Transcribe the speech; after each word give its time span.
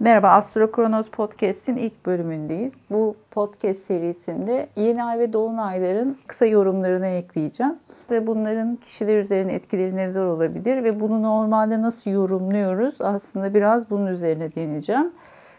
Merhaba, 0.00 0.28
Astro 0.28 0.70
Kronos 0.70 1.08
Podcast'in 1.08 1.76
ilk 1.76 2.06
bölümündeyiz. 2.06 2.74
Bu 2.90 3.16
podcast 3.30 3.78
serisinde 3.86 4.68
yeni 4.76 5.04
ay 5.04 5.18
ve 5.18 5.32
dolunayların 5.32 6.18
kısa 6.26 6.46
yorumlarını 6.46 7.06
ekleyeceğim. 7.06 7.76
Ve 8.10 8.26
bunların 8.26 8.76
kişiler 8.76 9.18
üzerine 9.18 9.54
etkileri 9.54 9.96
neler 9.96 10.24
olabilir 10.24 10.84
ve 10.84 11.00
bunu 11.00 11.22
normalde 11.22 11.82
nasıl 11.82 12.10
yorumluyoruz 12.10 13.00
aslında 13.00 13.54
biraz 13.54 13.90
bunun 13.90 14.06
üzerine 14.06 14.54
değineceğim. 14.54 15.10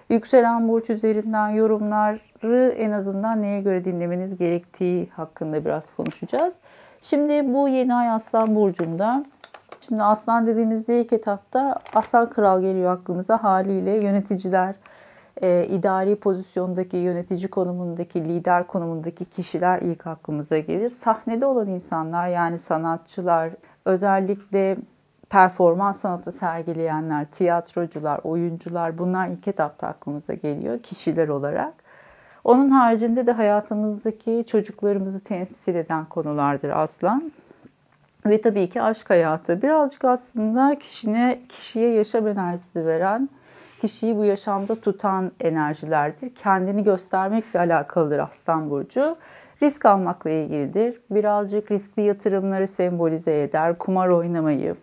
Yükselen 0.10 0.68
burç 0.68 0.90
üzerinden 0.90 1.50
yorumları 1.50 2.70
en 2.78 2.92
azından 2.92 3.42
neye 3.42 3.62
göre 3.62 3.86
dinlemeniz 3.86 4.38
gerektiği 4.38 5.10
hakkında 5.10 5.66
biraz 5.66 5.96
konuşacağız. 5.96 6.54
Şimdi 7.02 7.54
bu 7.54 7.70
yeni 7.70 7.96
ay 7.96 8.10
Aslan 8.10 8.56
Burcu'nda 8.56 9.26
Şimdi 9.90 10.04
aslan 10.04 10.48
dediğimizde 10.48 11.02
ilk 11.02 11.14
etapta 11.14 11.76
aslan 11.94 12.30
kral 12.30 12.62
geliyor 12.62 12.94
aklımıza 12.94 13.44
haliyle 13.44 13.92
yöneticiler, 13.92 14.76
e, 15.42 15.68
idari 15.68 16.16
pozisyondaki 16.16 16.98
yönetici 16.98 17.48
konumundaki, 17.48 18.26
lider 18.26 18.68
konumundaki 18.68 19.26
kişiler 19.26 19.82
ilk 19.82 20.08
aklımıza 20.08 20.58
gelir. 20.58 20.90
Sahnede 20.90 21.46
olan 21.46 21.68
insanlar 21.68 22.28
yani 22.28 22.60
sanatçılar, 22.60 23.52
özellikle 23.86 24.78
performans 25.30 26.00
sanatı 26.00 26.32
sergileyenler, 26.32 27.26
tiyatrocular, 27.26 28.20
oyuncular 28.24 28.98
bunlar 28.98 29.28
ilk 29.28 29.48
etapta 29.48 29.88
aklımıza 29.88 30.34
geliyor 30.34 30.80
kişiler 30.80 31.28
olarak. 31.28 31.74
Onun 32.44 32.70
haricinde 32.70 33.28
de 33.28 33.32
hayatımızdaki 33.32 34.44
çocuklarımızı 34.48 35.24
temsil 35.24 35.76
eden 35.76 36.06
konulardır 36.06 36.70
aslan. 36.70 37.32
Ve 38.30 38.42
tabii 38.42 38.70
ki 38.70 38.82
aşk 38.82 39.10
hayatı. 39.10 39.62
Birazcık 39.62 40.06
aslında 40.06 40.80
kişine, 40.80 41.40
kişiye 41.50 41.90
yaşam 41.90 42.28
enerjisi 42.28 42.86
veren, 42.86 43.30
kişiyi 43.82 44.18
bu 44.18 44.26
yaşamda 44.26 44.76
tutan 44.76 45.32
enerjilerdir. 45.40 46.36
Kendini 46.36 46.84
göstermekle 46.84 47.60
alakalıdır 47.60 48.20
Aslan 48.20 48.70
Burcu. 48.70 49.18
Risk 49.64 49.86
almakla 49.86 50.30
ilgilidir. 50.30 51.02
Birazcık 51.12 51.72
riskli 51.72 52.02
yatırımları 52.02 52.68
sembolize 52.68 53.42
eder. 53.42 53.78
Kumar 53.78 54.08
oynamayı. 54.08 54.76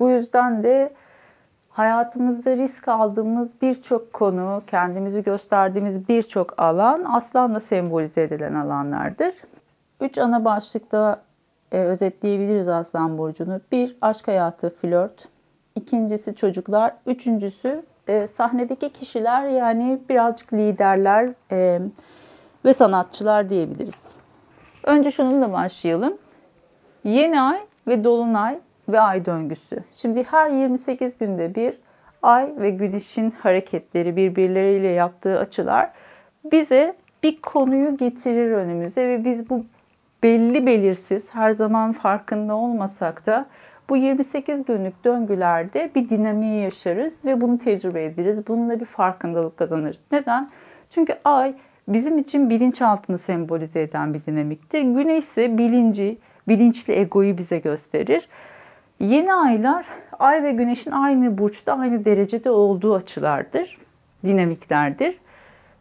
Bu 0.00 0.10
yüzden 0.10 0.62
de 0.62 0.92
hayatımızda 1.70 2.56
risk 2.56 2.88
aldığımız 2.88 3.62
birçok 3.62 4.12
konu, 4.12 4.62
kendimizi 4.66 5.22
gösterdiğimiz 5.22 6.08
birçok 6.08 6.62
alan 6.62 7.04
aslanla 7.04 7.60
sembolize 7.60 8.22
edilen 8.22 8.54
alanlardır. 8.54 9.34
Üç 10.00 10.18
ana 10.18 10.44
başlıkta 10.44 11.22
e, 11.72 11.78
özetleyebiliriz 11.78 12.68
Aslan 12.68 13.18
Burcu'nu. 13.18 13.60
Bir, 13.72 13.96
aşk 14.00 14.28
hayatı, 14.28 14.70
flört. 14.70 15.28
İkincisi 15.76 16.34
çocuklar. 16.34 16.94
Üçüncüsü 17.06 17.82
e, 18.08 18.26
sahnedeki 18.26 18.90
kişiler 18.90 19.48
yani 19.48 19.98
birazcık 20.08 20.52
liderler 20.52 21.30
e, 21.52 21.80
ve 22.64 22.74
sanatçılar 22.74 23.48
diyebiliriz. 23.48 24.14
Önce 24.84 25.10
şununla 25.10 25.52
başlayalım. 25.52 26.18
Yeni 27.04 27.40
ay 27.40 27.60
ve 27.88 28.04
dolunay 28.04 28.58
ve 28.88 29.00
ay 29.00 29.26
döngüsü. 29.26 29.84
Şimdi 29.96 30.22
her 30.22 30.50
28 30.50 31.18
günde 31.18 31.54
bir 31.54 31.78
ay 32.22 32.54
ve 32.56 32.70
güneşin 32.70 33.30
hareketleri 33.30 34.16
birbirleriyle 34.16 34.88
yaptığı 34.88 35.38
açılar 35.38 35.90
bize 36.44 36.94
bir 37.22 37.40
konuyu 37.40 37.96
getirir 37.96 38.50
önümüze 38.50 39.08
ve 39.08 39.24
biz 39.24 39.50
bu 39.50 39.64
belli 40.22 40.66
belirsiz, 40.66 41.24
her 41.32 41.52
zaman 41.52 41.92
farkında 41.92 42.54
olmasak 42.54 43.26
da 43.26 43.46
bu 43.88 43.96
28 43.96 44.64
günlük 44.64 45.04
döngülerde 45.04 45.90
bir 45.94 46.08
dinamiği 46.08 46.62
yaşarız 46.62 47.24
ve 47.24 47.40
bunu 47.40 47.58
tecrübe 47.58 48.04
ederiz. 48.04 48.46
Bununla 48.48 48.80
bir 48.80 48.84
farkındalık 48.84 49.56
kazanırız. 49.56 50.00
Neden? 50.12 50.50
Çünkü 50.90 51.18
ay 51.24 51.54
bizim 51.88 52.18
için 52.18 52.50
bilinçaltını 52.50 53.18
sembolize 53.18 53.82
eden 53.82 54.14
bir 54.14 54.26
dinamiktir. 54.26 54.80
Güneş 54.80 55.24
ise 55.24 55.58
bilinci, 55.58 56.18
bilinçli 56.48 56.92
egoyu 56.92 57.38
bize 57.38 57.58
gösterir. 57.58 58.28
Yeni 59.00 59.34
aylar 59.34 59.86
ay 60.18 60.42
ve 60.42 60.52
güneşin 60.52 60.90
aynı 60.90 61.38
burçta, 61.38 61.78
aynı 61.78 62.04
derecede 62.04 62.50
olduğu 62.50 62.94
açılardır, 62.94 63.78
dinamiklerdir. 64.24 65.18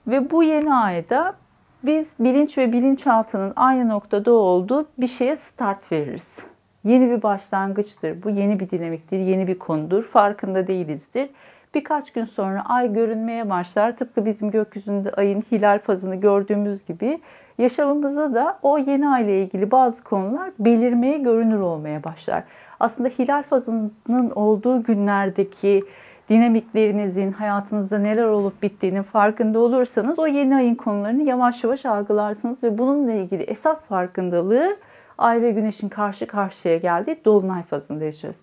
Ve 0.08 0.32
bu 0.32 0.44
yeni 0.44 0.74
ayda 0.74 1.36
biz 1.84 2.08
bilinç 2.20 2.58
ve 2.58 2.72
bilinçaltının 2.72 3.54
aynı 3.56 3.90
noktada 3.90 4.32
olduğu 4.32 4.88
bir 4.98 5.08
şeye 5.08 5.36
start 5.36 5.92
veririz. 5.92 6.40
Yeni 6.84 7.10
bir 7.10 7.22
başlangıçtır. 7.22 8.24
Bu 8.24 8.30
yeni 8.30 8.60
bir 8.60 8.70
dinamiktir, 8.70 9.20
yeni 9.20 9.48
bir 9.48 9.60
konudur. 9.60 10.04
Farkında 10.04 10.68
değilizdir. 10.68 11.30
Birkaç 11.74 12.14
gün 12.14 12.26
sonra 12.26 12.62
ay 12.66 12.94
görünmeye 12.94 13.50
başlar. 13.50 13.98
Tıpkı 13.98 14.26
bizim 14.26 14.52
gökyüzünde 14.52 15.12
ayın 15.12 15.44
hilal 15.52 15.80
fazını 15.80 16.16
gördüğümüz 16.16 16.86
gibi 16.86 17.22
yaşamımızda 17.58 18.36
da 18.36 18.60
o 18.62 18.78
yeni 18.78 19.10
ay 19.10 19.24
ile 19.24 19.44
ilgili 19.44 19.72
bazı 19.72 20.04
konular 20.04 20.52
belirmeye, 20.60 21.18
görünür 21.18 21.60
olmaya 21.60 22.04
başlar. 22.04 22.44
Aslında 22.80 23.10
hilal 23.10 23.44
fazının 23.44 24.32
olduğu 24.36 24.84
günlerdeki 24.84 25.84
dinamiklerinizin, 26.32 27.32
hayatınızda 27.32 27.98
neler 27.98 28.24
olup 28.24 28.64
bittiğinin 28.64 29.04
farkında 29.04 29.60
olursanız 29.60 30.20
o 30.20 30.28
yeni 30.28 30.56
ayın 30.56 30.76
konularını 30.76 31.24
yavaş 31.24 31.64
yavaş 31.64 31.86
algılarsınız 31.86 32.64
ve 32.64 32.78
bununla 32.78 33.12
ilgili 33.12 33.44
esas 33.44 33.86
farkındalığı 33.86 34.78
ay 35.18 35.42
ve 35.42 35.52
güneşin 35.52 35.90
karşı 35.90 36.28
karşıya 36.28 36.78
geldiği 36.78 37.26
dolunay 37.26 37.64
fazında 37.64 38.04
yaşarız. 38.04 38.40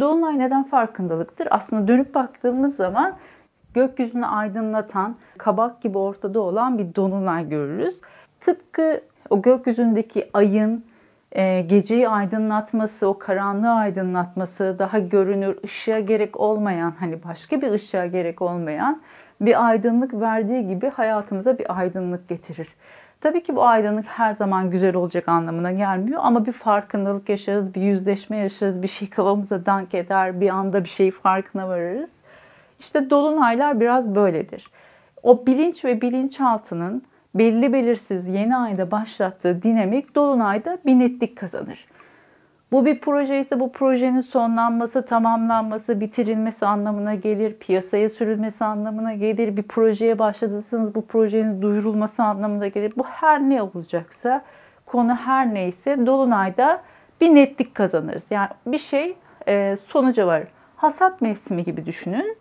Dolunay 0.00 0.38
neden 0.38 0.64
farkındalıktır? 0.64 1.48
Aslında 1.50 1.88
dönüp 1.88 2.14
baktığımız 2.14 2.76
zaman 2.76 3.16
gökyüzünü 3.74 4.26
aydınlatan, 4.26 5.16
kabak 5.38 5.82
gibi 5.82 5.98
ortada 5.98 6.40
olan 6.40 6.78
bir 6.78 6.94
dolunay 6.94 7.48
görürüz. 7.48 7.96
Tıpkı 8.40 9.00
o 9.30 9.42
gökyüzündeki 9.42 10.30
ayın 10.32 10.84
e, 11.34 11.60
geceyi 11.60 12.08
aydınlatması, 12.08 13.08
o 13.08 13.18
karanlığı 13.18 13.70
aydınlatması, 13.70 14.76
daha 14.78 14.98
görünür, 14.98 15.58
ışığa 15.64 16.00
gerek 16.00 16.40
olmayan, 16.40 16.94
hani 17.00 17.24
başka 17.24 17.62
bir 17.62 17.70
ışığa 17.70 18.06
gerek 18.06 18.42
olmayan 18.42 19.02
bir 19.40 19.66
aydınlık 19.68 20.14
verdiği 20.14 20.68
gibi 20.68 20.88
hayatımıza 20.88 21.58
bir 21.58 21.78
aydınlık 21.78 22.28
getirir. 22.28 22.68
Tabii 23.20 23.42
ki 23.42 23.56
bu 23.56 23.66
aydınlık 23.66 24.06
her 24.06 24.34
zaman 24.34 24.70
güzel 24.70 24.94
olacak 24.94 25.28
anlamına 25.28 25.72
gelmiyor 25.72 26.20
ama 26.24 26.46
bir 26.46 26.52
farkındalık 26.52 27.28
yaşarız, 27.28 27.74
bir 27.74 27.82
yüzleşme 27.82 28.36
yaşarız, 28.36 28.82
bir 28.82 28.88
şey 28.88 29.10
kafamıza 29.10 29.66
dank 29.66 29.94
eder, 29.94 30.40
bir 30.40 30.48
anda 30.48 30.84
bir 30.84 30.88
şey 30.88 31.10
farkına 31.10 31.68
varırız. 31.68 32.10
İşte 32.78 33.10
dolunaylar 33.10 33.80
biraz 33.80 34.14
böyledir. 34.14 34.70
O 35.22 35.46
bilinç 35.46 35.84
ve 35.84 36.00
bilinçaltının 36.00 37.02
belli 37.34 37.72
belirsiz 37.72 38.28
yeni 38.28 38.56
ayda 38.56 38.90
başlattığı 38.90 39.62
dinamik 39.62 40.14
dolunayda 40.14 40.78
bir 40.86 40.98
netlik 40.98 41.36
kazanır. 41.36 41.86
Bu 42.72 42.86
bir 42.86 43.00
proje 43.00 43.40
ise 43.40 43.60
bu 43.60 43.72
projenin 43.72 44.20
sonlanması, 44.20 45.06
tamamlanması, 45.06 46.00
bitirilmesi 46.00 46.66
anlamına 46.66 47.14
gelir. 47.14 47.54
Piyasaya 47.54 48.08
sürülmesi 48.08 48.64
anlamına 48.64 49.14
gelir. 49.14 49.56
Bir 49.56 49.62
projeye 49.62 50.18
başladıysanız 50.18 50.94
bu 50.94 51.06
projenin 51.06 51.62
duyurulması 51.62 52.22
anlamına 52.22 52.68
gelir. 52.68 52.92
Bu 52.96 53.04
her 53.04 53.40
ne 53.40 53.62
olacaksa, 53.62 54.42
konu 54.86 55.14
her 55.14 55.54
neyse 55.54 56.06
Dolunay'da 56.06 56.82
bir 57.20 57.34
netlik 57.34 57.74
kazanırız. 57.74 58.24
Yani 58.30 58.48
bir 58.66 58.78
şey 58.78 59.16
e, 59.48 59.76
sonuca 59.86 60.26
var. 60.26 60.42
Hasat 60.76 61.20
mevsimi 61.20 61.64
gibi 61.64 61.86
düşünün. 61.86 62.36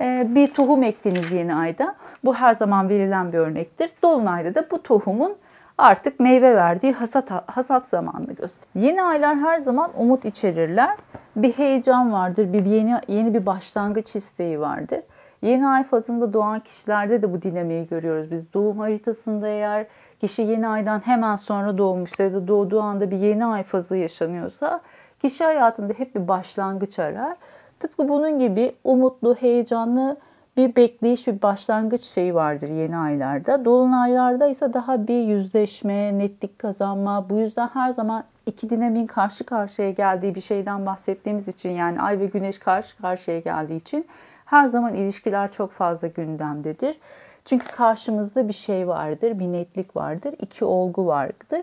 E, 0.00 0.26
bir 0.28 0.54
tohum 0.54 0.82
ektiniz 0.82 1.32
yeni 1.32 1.54
ayda. 1.54 1.94
Bu 2.24 2.34
her 2.34 2.54
zaman 2.54 2.88
verilen 2.88 3.32
bir 3.32 3.38
örnektir. 3.38 3.90
Dolunayda 4.02 4.54
da 4.54 4.66
bu 4.70 4.82
tohumun 4.82 5.36
artık 5.78 6.20
meyve 6.20 6.54
verdiği 6.56 6.92
hasat, 6.92 7.30
hasat 7.46 7.88
zamanını 7.88 8.32
gösterir. 8.32 8.68
Yeni 8.74 9.02
aylar 9.02 9.36
her 9.36 9.60
zaman 9.60 9.90
umut 9.96 10.24
içerirler. 10.24 10.96
Bir 11.36 11.52
heyecan 11.52 12.12
vardır, 12.12 12.52
bir 12.52 12.64
yeni, 12.64 13.00
yeni 13.08 13.34
bir 13.34 13.46
başlangıç 13.46 14.16
isteği 14.16 14.60
vardır. 14.60 15.00
Yeni 15.42 15.68
ay 15.68 15.84
fazında 15.84 16.32
doğan 16.32 16.60
kişilerde 16.60 17.22
de 17.22 17.32
bu 17.32 17.42
dinamiği 17.42 17.88
görüyoruz. 17.88 18.30
Biz 18.30 18.54
doğum 18.54 18.78
haritasında 18.78 19.48
eğer 19.48 19.86
kişi 20.20 20.42
yeni 20.42 20.68
aydan 20.68 20.98
hemen 20.98 21.36
sonra 21.36 21.78
doğmuşsa 21.78 22.22
ya 22.22 22.32
da 22.32 22.48
doğduğu 22.48 22.80
anda 22.80 23.10
bir 23.10 23.16
yeni 23.16 23.46
ay 23.46 23.62
fazı 23.62 23.96
yaşanıyorsa 23.96 24.80
kişi 25.22 25.44
hayatında 25.44 25.92
hep 25.92 26.14
bir 26.14 26.28
başlangıç 26.28 26.98
arar. 26.98 27.36
Tıpkı 27.80 28.08
bunun 28.08 28.38
gibi 28.38 28.74
umutlu, 28.84 29.34
heyecanlı 29.34 30.16
bir 30.58 30.76
bekleyiş, 30.76 31.26
bir 31.26 31.42
başlangıç 31.42 32.04
şeyi 32.04 32.34
vardır 32.34 32.68
yeni 32.68 32.96
aylarda. 32.96 33.64
Dolunaylarda 33.64 34.46
ise 34.46 34.72
daha 34.72 35.08
bir 35.08 35.22
yüzleşme, 35.22 36.18
netlik 36.18 36.58
kazanma. 36.58 37.30
Bu 37.30 37.38
yüzden 37.38 37.68
her 37.68 37.92
zaman 37.92 38.24
iki 38.46 38.70
dinamiğin 38.70 39.06
karşı 39.06 39.44
karşıya 39.44 39.90
geldiği 39.90 40.34
bir 40.34 40.40
şeyden 40.40 40.86
bahsettiğimiz 40.86 41.48
için 41.48 41.70
yani 41.70 42.00
ay 42.00 42.20
ve 42.20 42.26
güneş 42.26 42.58
karşı 42.58 42.96
karşıya 42.96 43.38
geldiği 43.38 43.76
için 43.76 44.06
her 44.44 44.68
zaman 44.68 44.94
ilişkiler 44.94 45.52
çok 45.52 45.70
fazla 45.70 46.08
gündemdedir. 46.08 46.98
Çünkü 47.44 47.66
karşımızda 47.66 48.48
bir 48.48 48.52
şey 48.52 48.88
vardır, 48.88 49.38
bir 49.38 49.52
netlik 49.52 49.96
vardır, 49.96 50.34
iki 50.40 50.64
olgu 50.64 51.06
vardır. 51.06 51.62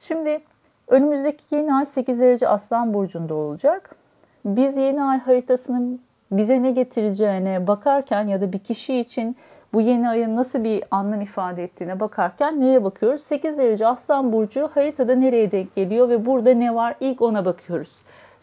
Şimdi 0.00 0.40
önümüzdeki 0.88 1.54
yeni 1.54 1.74
ay 1.74 1.86
8 1.86 2.20
derece 2.20 2.48
Aslan 2.48 2.94
Burcu'nda 2.94 3.34
olacak. 3.34 3.96
Biz 4.44 4.76
yeni 4.76 5.02
ay 5.02 5.18
haritasını 5.18 5.98
bize 6.30 6.62
ne 6.62 6.70
getireceğine 6.70 7.66
bakarken 7.66 8.26
ya 8.26 8.40
da 8.40 8.52
bir 8.52 8.58
kişi 8.58 8.98
için 8.98 9.36
bu 9.72 9.80
yeni 9.80 10.08
ayın 10.08 10.36
nasıl 10.36 10.64
bir 10.64 10.84
anlam 10.90 11.20
ifade 11.20 11.64
ettiğine 11.64 12.00
bakarken 12.00 12.60
neye 12.60 12.84
bakıyoruz? 12.84 13.22
8 13.22 13.58
derece 13.58 13.86
Aslan 13.86 14.32
Burcu 14.32 14.70
haritada 14.74 15.14
nereye 15.14 15.52
denk 15.52 15.74
geliyor 15.74 16.08
ve 16.08 16.26
burada 16.26 16.54
ne 16.54 16.74
var? 16.74 16.94
İlk 17.00 17.22
ona 17.22 17.44
bakıyoruz. 17.44 17.90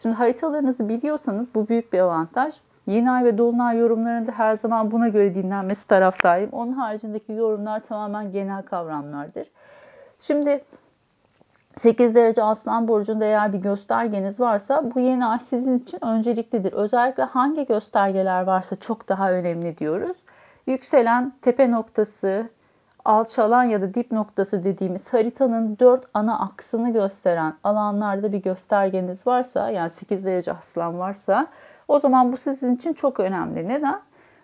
Şimdi 0.02 0.14
haritalarınızı 0.14 0.88
biliyorsanız 0.88 1.54
bu 1.54 1.68
büyük 1.68 1.92
bir 1.92 1.98
avantaj. 1.98 2.54
Yeni 2.86 3.10
ay 3.10 3.24
ve 3.24 3.38
dolunay 3.38 3.78
yorumlarında 3.78 4.32
her 4.32 4.56
zaman 4.56 4.90
buna 4.90 5.08
göre 5.08 5.34
dinlenmesi 5.34 5.88
taraftayım. 5.88 6.50
Onun 6.52 6.72
haricindeki 6.72 7.32
yorumlar 7.32 7.80
tamamen 7.80 8.32
genel 8.32 8.62
kavramlardır. 8.62 9.46
Şimdi 10.18 10.64
8 11.80 12.14
derece 12.14 12.42
Aslan 12.42 12.88
Burcu'nda 12.88 13.24
eğer 13.24 13.52
bir 13.52 13.58
göstergeniz 13.58 14.40
varsa 14.40 14.94
bu 14.94 15.00
yeni 15.00 15.26
ay 15.26 15.38
sizin 15.38 15.78
için 15.78 16.04
önceliklidir. 16.04 16.72
Özellikle 16.72 17.22
hangi 17.22 17.66
göstergeler 17.66 18.42
varsa 18.42 18.76
çok 18.76 19.08
daha 19.08 19.32
önemli 19.32 19.78
diyoruz. 19.78 20.16
Yükselen 20.66 21.32
tepe 21.42 21.70
noktası, 21.70 22.48
alçalan 23.04 23.64
ya 23.64 23.82
da 23.82 23.94
dip 23.94 24.12
noktası 24.12 24.64
dediğimiz 24.64 25.08
haritanın 25.08 25.78
4 25.78 26.04
ana 26.14 26.40
aksını 26.40 26.92
gösteren 26.92 27.54
alanlarda 27.64 28.32
bir 28.32 28.42
göstergeniz 28.42 29.26
varsa 29.26 29.70
yani 29.70 29.90
8 29.90 30.24
derece 30.24 30.52
aslan 30.52 30.98
varsa 30.98 31.46
o 31.88 32.00
zaman 32.00 32.32
bu 32.32 32.36
sizin 32.36 32.76
için 32.76 32.92
çok 32.92 33.20
önemli. 33.20 33.68
Neden? 33.68 34.00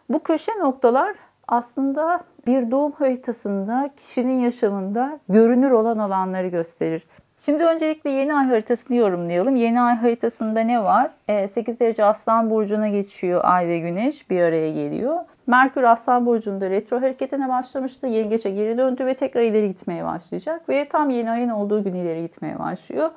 Bu 0.09 0.23
köşe 0.23 0.53
noktalar 0.53 1.15
aslında 1.49 2.21
bir 2.47 2.71
doğum 2.71 2.93
haritasında 2.93 3.91
kişinin 3.97 4.41
yaşamında 4.41 5.19
görünür 5.29 5.71
olan 5.71 5.99
alanları 5.99 6.49
gösterir. 6.49 7.07
Şimdi 7.45 7.65
öncelikle 7.65 8.11
yeni 8.11 8.35
ay 8.35 8.47
haritasını 8.47 8.97
yorumlayalım. 8.97 9.57
Yeni 9.57 9.81
ay 9.81 9.95
haritasında 9.95 10.61
ne 10.61 10.85
var? 10.85 11.11
8 11.49 11.81
derece 11.81 12.05
Aslan 12.05 12.51
Burcu'na 12.51 12.89
geçiyor 12.89 13.41
ay 13.45 13.69
ve 13.69 13.79
güneş 13.79 14.31
bir 14.31 14.41
araya 14.41 14.73
geliyor. 14.73 15.17
Merkür 15.47 15.83
Aslan 15.83 16.27
Burcu'nda 16.27 16.71
retro 16.71 16.97
hareketine 16.97 17.49
başlamıştı. 17.49 18.07
Yengeçe 18.07 18.51
geri 18.51 18.79
döndü 18.79 19.07
ve 19.07 19.15
tekrar 19.15 19.43
ileri 19.43 19.69
gitmeye 19.69 20.05
başlayacak. 20.05 20.69
Ve 20.69 20.89
tam 20.89 21.11
yeni 21.11 21.31
ayın 21.31 21.49
olduğu 21.49 21.85
gün 21.85 21.95
ileri 21.95 22.23
gitmeye 22.23 22.59
başlıyor. 22.59 23.11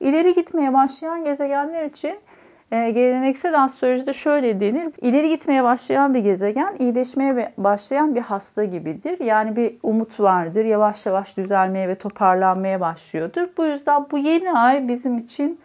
İleri 0.00 0.34
gitmeye 0.34 0.74
başlayan 0.74 1.24
gezegenler 1.24 1.84
için 1.84 2.18
e, 2.74 2.90
geleneksel 2.90 3.64
astrolojide 3.64 4.12
şöyle 4.12 4.60
denir. 4.60 4.92
İleri 5.00 5.28
gitmeye 5.28 5.64
başlayan 5.64 6.14
bir 6.14 6.20
gezegen 6.20 6.76
iyileşmeye 6.78 7.52
başlayan 7.58 8.14
bir 8.14 8.20
hasta 8.20 8.64
gibidir. 8.64 9.20
Yani 9.20 9.56
bir 9.56 9.74
umut 9.82 10.20
vardır. 10.20 10.64
Yavaş 10.64 11.06
yavaş 11.06 11.36
düzelmeye 11.36 11.88
ve 11.88 11.94
toparlanmaya 11.94 12.80
başlıyordur. 12.80 13.48
Bu 13.58 13.64
yüzden 13.64 14.06
bu 14.10 14.18
yeni 14.18 14.52
ay 14.52 14.88
bizim 14.88 15.18
için 15.18 15.60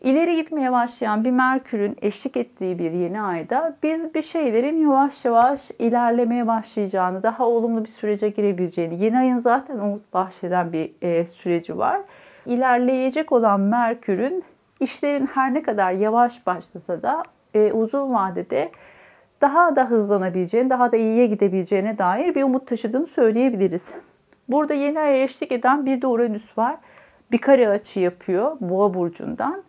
ileri 0.00 0.36
gitmeye 0.36 0.72
başlayan 0.72 1.24
bir 1.24 1.30
Merkür'ün 1.30 1.96
eşlik 2.02 2.36
ettiği 2.36 2.78
bir 2.78 2.90
yeni 2.90 3.22
ayda 3.22 3.76
biz 3.82 4.14
bir 4.14 4.22
şeylerin 4.22 4.76
yavaş 4.82 5.24
yavaş 5.24 5.70
ilerlemeye 5.78 6.46
başlayacağını, 6.46 7.22
daha 7.22 7.46
olumlu 7.46 7.84
bir 7.84 7.88
sürece 7.88 8.28
girebileceğini, 8.28 9.04
yeni 9.04 9.18
ayın 9.18 9.38
zaten 9.38 9.78
umut 9.78 10.12
bahşeden 10.14 10.72
bir 10.72 10.90
e, 11.02 11.26
süreci 11.26 11.78
var. 11.78 12.00
İlerleyecek 12.46 13.32
olan 13.32 13.60
Merkür'ün 13.60 14.44
işlerin 14.80 15.26
her 15.26 15.54
ne 15.54 15.62
kadar 15.62 15.92
yavaş 15.92 16.46
başlasa 16.46 17.02
da 17.02 17.22
e, 17.54 17.72
uzun 17.72 18.14
vadede 18.14 18.70
daha 19.40 19.76
da 19.76 19.84
hızlanabileceğini, 19.90 20.70
daha 20.70 20.92
da 20.92 20.96
iyiye 20.96 21.26
gidebileceğine 21.26 21.98
dair 21.98 22.34
bir 22.34 22.42
umut 22.42 22.66
taşıdığını 22.66 23.06
söyleyebiliriz. 23.06 23.88
Burada 24.48 24.74
yeni 24.74 25.00
aya 25.00 25.22
eşlik 25.22 25.52
eden 25.52 25.86
bir 25.86 26.02
de 26.02 26.06
Uranüs 26.06 26.58
var. 26.58 26.76
Bir 27.32 27.38
kare 27.38 27.68
açı 27.68 28.00
yapıyor 28.00 28.56
Boğa 28.60 28.94
burcundan. 28.94 29.62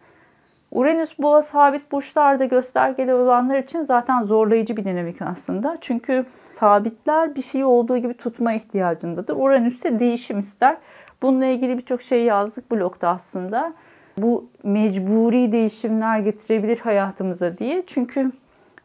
Uranüs 0.71 1.19
boğa 1.19 1.41
sabit 1.41 1.91
burçlarda 1.91 2.45
göstergeli 2.45 3.13
olanlar 3.13 3.57
için 3.57 3.83
zaten 3.83 4.23
zorlayıcı 4.23 4.77
bir 4.77 4.85
dinamik 4.85 5.21
aslında. 5.21 5.77
Çünkü 5.81 6.25
sabitler 6.59 7.35
bir 7.35 7.41
şeyi 7.41 7.65
olduğu 7.65 7.97
gibi 7.97 8.13
tutma 8.13 8.53
ihtiyacındadır. 8.53 9.35
Uranüs 9.37 9.75
ise 9.75 9.99
değişim 9.99 10.39
ister. 10.39 10.77
Bununla 11.21 11.45
ilgili 11.45 11.77
birçok 11.77 12.01
şey 12.01 12.23
yazdık 12.23 12.71
blogda 12.71 13.09
aslında 13.09 13.73
bu 14.21 14.49
mecburi 14.63 15.51
değişimler 15.51 16.19
getirebilir 16.19 16.79
hayatımıza 16.79 17.57
diye. 17.57 17.83
Çünkü 17.87 18.31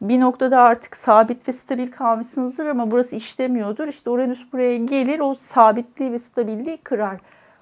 bir 0.00 0.20
noktada 0.20 0.60
artık 0.60 0.96
sabit 0.96 1.48
ve 1.48 1.52
stabil 1.52 1.90
kalmışsınızdır 1.90 2.66
ama 2.66 2.90
burası 2.90 3.16
işlemiyordur. 3.16 3.88
İşte 3.88 4.10
Uranüs 4.10 4.52
buraya 4.52 4.76
gelir, 4.76 5.20
o 5.20 5.34
sabitliği 5.34 6.12
ve 6.12 6.19
stabilliği 6.19 6.76
kırar. 6.76 7.16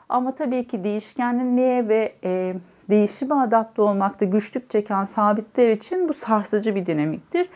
Ama 0.08 0.34
tabii 0.34 0.66
ki 0.66 0.84
değişkenliğe 0.84 1.88
ve 1.88 2.14
e, 2.24 2.54
değişime 2.90 3.34
adapte 3.34 3.82
olmakta 3.82 4.24
güçlük 4.24 4.70
çeken 4.70 5.04
sabitler 5.04 5.70
için 5.70 6.08
bu 6.08 6.14
sarsıcı 6.14 6.74
bir 6.74 6.86
dinamiktir. 6.86 7.48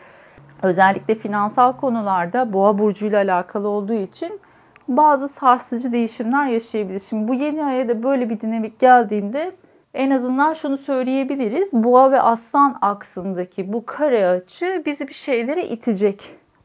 Özellikle 0.63 1.15
finansal 1.15 1.73
konularda 1.73 2.53
boğa 2.53 2.77
burcuyla 2.77 3.21
alakalı 3.21 3.67
olduğu 3.67 3.93
için 3.93 4.39
bazı 4.87 5.27
sarsıcı 5.27 5.91
değişimler 5.91 6.47
yaşayabilir. 6.47 7.01
Şimdi 7.09 7.27
bu 7.27 7.33
yeni 7.33 7.65
aya 7.65 7.89
da 7.89 8.03
böyle 8.03 8.29
bir 8.29 8.41
dinamik 8.41 8.79
geldiğinde 8.79 9.51
en 9.97 10.11
azından 10.11 10.53
şunu 10.53 10.77
söyleyebiliriz. 10.77 11.73
Boğa 11.73 12.11
ve 12.11 12.21
aslan 12.21 12.77
aksındaki 12.81 13.73
bu 13.73 13.85
kare 13.85 14.27
açı 14.27 14.83
bizi 14.85 15.07
bir 15.07 15.13
şeylere 15.13 15.67
itecek. 15.67 16.21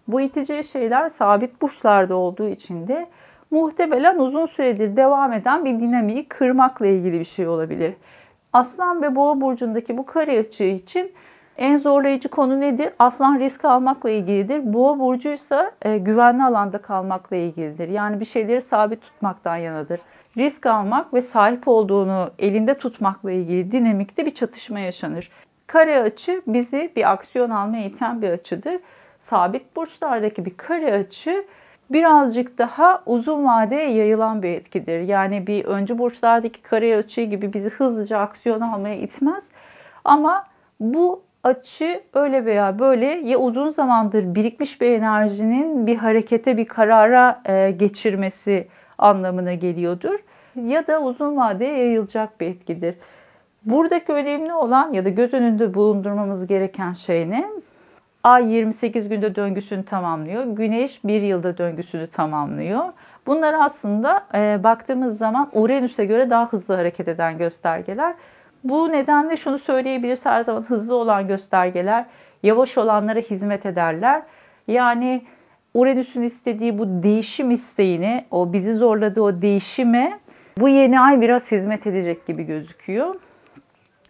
Bu 0.09 0.21
iteceği 0.21 0.65
şeyler 0.65 1.09
sabit 1.09 1.63
burçlarda 1.63 2.17
olduğu 2.17 2.49
için 2.49 2.89
de 2.89 3.07
muhtemelen 3.51 4.19
uzun 4.19 4.47
süredir 4.47 4.97
devam 4.97 5.33
eden 5.33 5.65
bir 5.65 5.81
dinamiği 5.81 6.29
kırmakla 6.29 6.87
ilgili 6.87 7.21
bir 7.21 7.25
şey 7.25 7.49
olabilir. 7.49 7.95
Aslan 8.53 9.03
ve 9.03 9.17
boğa 9.17 9.41
burcundaki 9.41 9.99
bu 9.99 10.07
kare 10.07 10.39
açı 10.39 10.65
için 10.65 11.13
en 11.57 11.79
zorlayıcı 11.79 12.29
konu 12.29 12.61
nedir? 12.61 12.91
Aslan 12.99 13.39
risk 13.39 13.65
almakla 13.65 14.11
ilgilidir. 14.11 14.73
Boğa 14.73 14.99
burcuysa 14.99 15.73
e, 15.83 15.99
güvenli 15.99 16.45
alanda 16.45 16.79
kalmakla 16.79 17.37
ilgilidir. 17.37 17.89
Yani 17.89 18.21
bir 18.21 18.25
şeyleri 18.25 18.61
sabit 18.61 19.03
tutmaktan 19.03 19.57
yanadır 19.57 20.01
risk 20.39 20.67
almak 20.67 21.15
ve 21.15 21.21
sahip 21.21 21.69
olduğunu 21.69 22.31
elinde 22.39 22.75
tutmakla 22.75 23.33
ilgili 23.33 23.73
dinamikte 23.73 24.27
bir 24.27 24.35
çatışma 24.35 24.81
yaşanır. 24.81 25.31
Kare 25.67 26.03
açı 26.03 26.43
bizi 26.47 26.93
bir 26.97 27.13
aksiyon 27.13 27.51
almaya 27.51 27.85
iten 27.85 28.23
bir 28.23 28.31
açıdır. 28.31 28.79
Sabit 29.23 29.77
burçlardaki 29.77 30.45
bir 30.45 30.57
kare 30.57 30.95
açı 30.95 31.45
birazcık 31.91 32.59
daha 32.59 33.03
uzun 33.07 33.45
vadeye 33.45 33.91
yayılan 33.91 34.43
bir 34.43 34.49
etkidir. 34.49 35.01
Yani 35.01 35.47
bir 35.47 35.65
öncü 35.65 35.99
burçlardaki 35.99 36.63
kare 36.63 36.97
açı 36.97 37.23
gibi 37.23 37.53
bizi 37.53 37.69
hızlıca 37.69 38.19
aksiyon 38.19 38.61
almaya 38.61 38.97
itmez. 38.97 39.45
Ama 40.05 40.47
bu 40.81 41.23
açı 41.45 42.03
öyle 42.15 42.45
veya 42.45 42.79
böyle 42.79 43.07
ya 43.07 43.39
uzun 43.39 43.71
zamandır 43.71 44.35
birikmiş 44.35 44.81
bir 44.81 44.91
enerjinin 44.91 45.87
bir 45.87 45.97
harekete, 45.97 46.57
bir 46.57 46.65
karara 46.65 47.43
e, 47.45 47.71
geçirmesi 47.71 48.69
anlamına 48.99 49.55
geliyordur. 49.55 50.19
Ya 50.57 50.87
da 50.87 51.01
uzun 51.03 51.37
vadeye 51.37 51.79
yayılacak 51.79 52.41
bir 52.41 52.47
etkidir. 52.47 52.95
Buradaki 53.65 54.13
önemli 54.13 54.55
olan 54.55 54.93
ya 54.93 55.05
da 55.05 55.09
göz 55.09 55.35
önünde 55.35 55.75
bulundurmamız 55.75 56.47
gereken 56.47 56.93
şey 56.93 57.31
ne? 57.31 57.51
Ay 58.23 58.53
28 58.53 59.09
günde 59.09 59.35
döngüsünü 59.35 59.85
tamamlıyor. 59.85 60.45
Güneş 60.45 61.05
1 61.05 61.23
yılda 61.23 61.59
döngüsünü 61.59 62.07
tamamlıyor. 62.07 62.85
Bunlar 63.27 63.55
aslında 63.61 64.27
e, 64.35 64.61
baktığımız 64.65 65.19
zaman 65.19 65.51
Uranüs'e 65.53 66.05
göre 66.05 66.31
daha 66.31 66.49
hızlı 66.49 66.75
hareket 66.75 67.09
eden 67.09 67.39
göstergeler. 67.39 68.15
Bu 68.65 68.93
nedenle 68.93 69.37
şunu 69.37 69.59
söyleyebiliriz 69.59 70.27
her 70.27 70.45
zaman 70.45 70.63
hızlı 70.63 70.95
olan 70.95 71.29
göstergeler 71.29 72.05
yavaş 72.43 72.79
olanlara 72.79 73.19
hizmet 73.19 73.67
ederler. 73.67 74.23
Yani 74.69 75.23
Uranüs'ün 75.75 76.23
istediği 76.23 76.79
bu 76.79 77.03
değişim 77.03 77.51
isteğini, 77.51 78.25
o 78.31 78.53
bizi 78.53 78.75
zorladığı 78.75 79.23
o 79.23 79.43
değişime 79.43 80.19
bu 80.59 80.69
yeni 80.69 81.01
ay 81.01 81.21
biraz 81.21 81.53
hizmet 81.53 81.87
edecek 81.87 82.27
gibi 82.27 82.43
gözüküyor. 82.43 83.15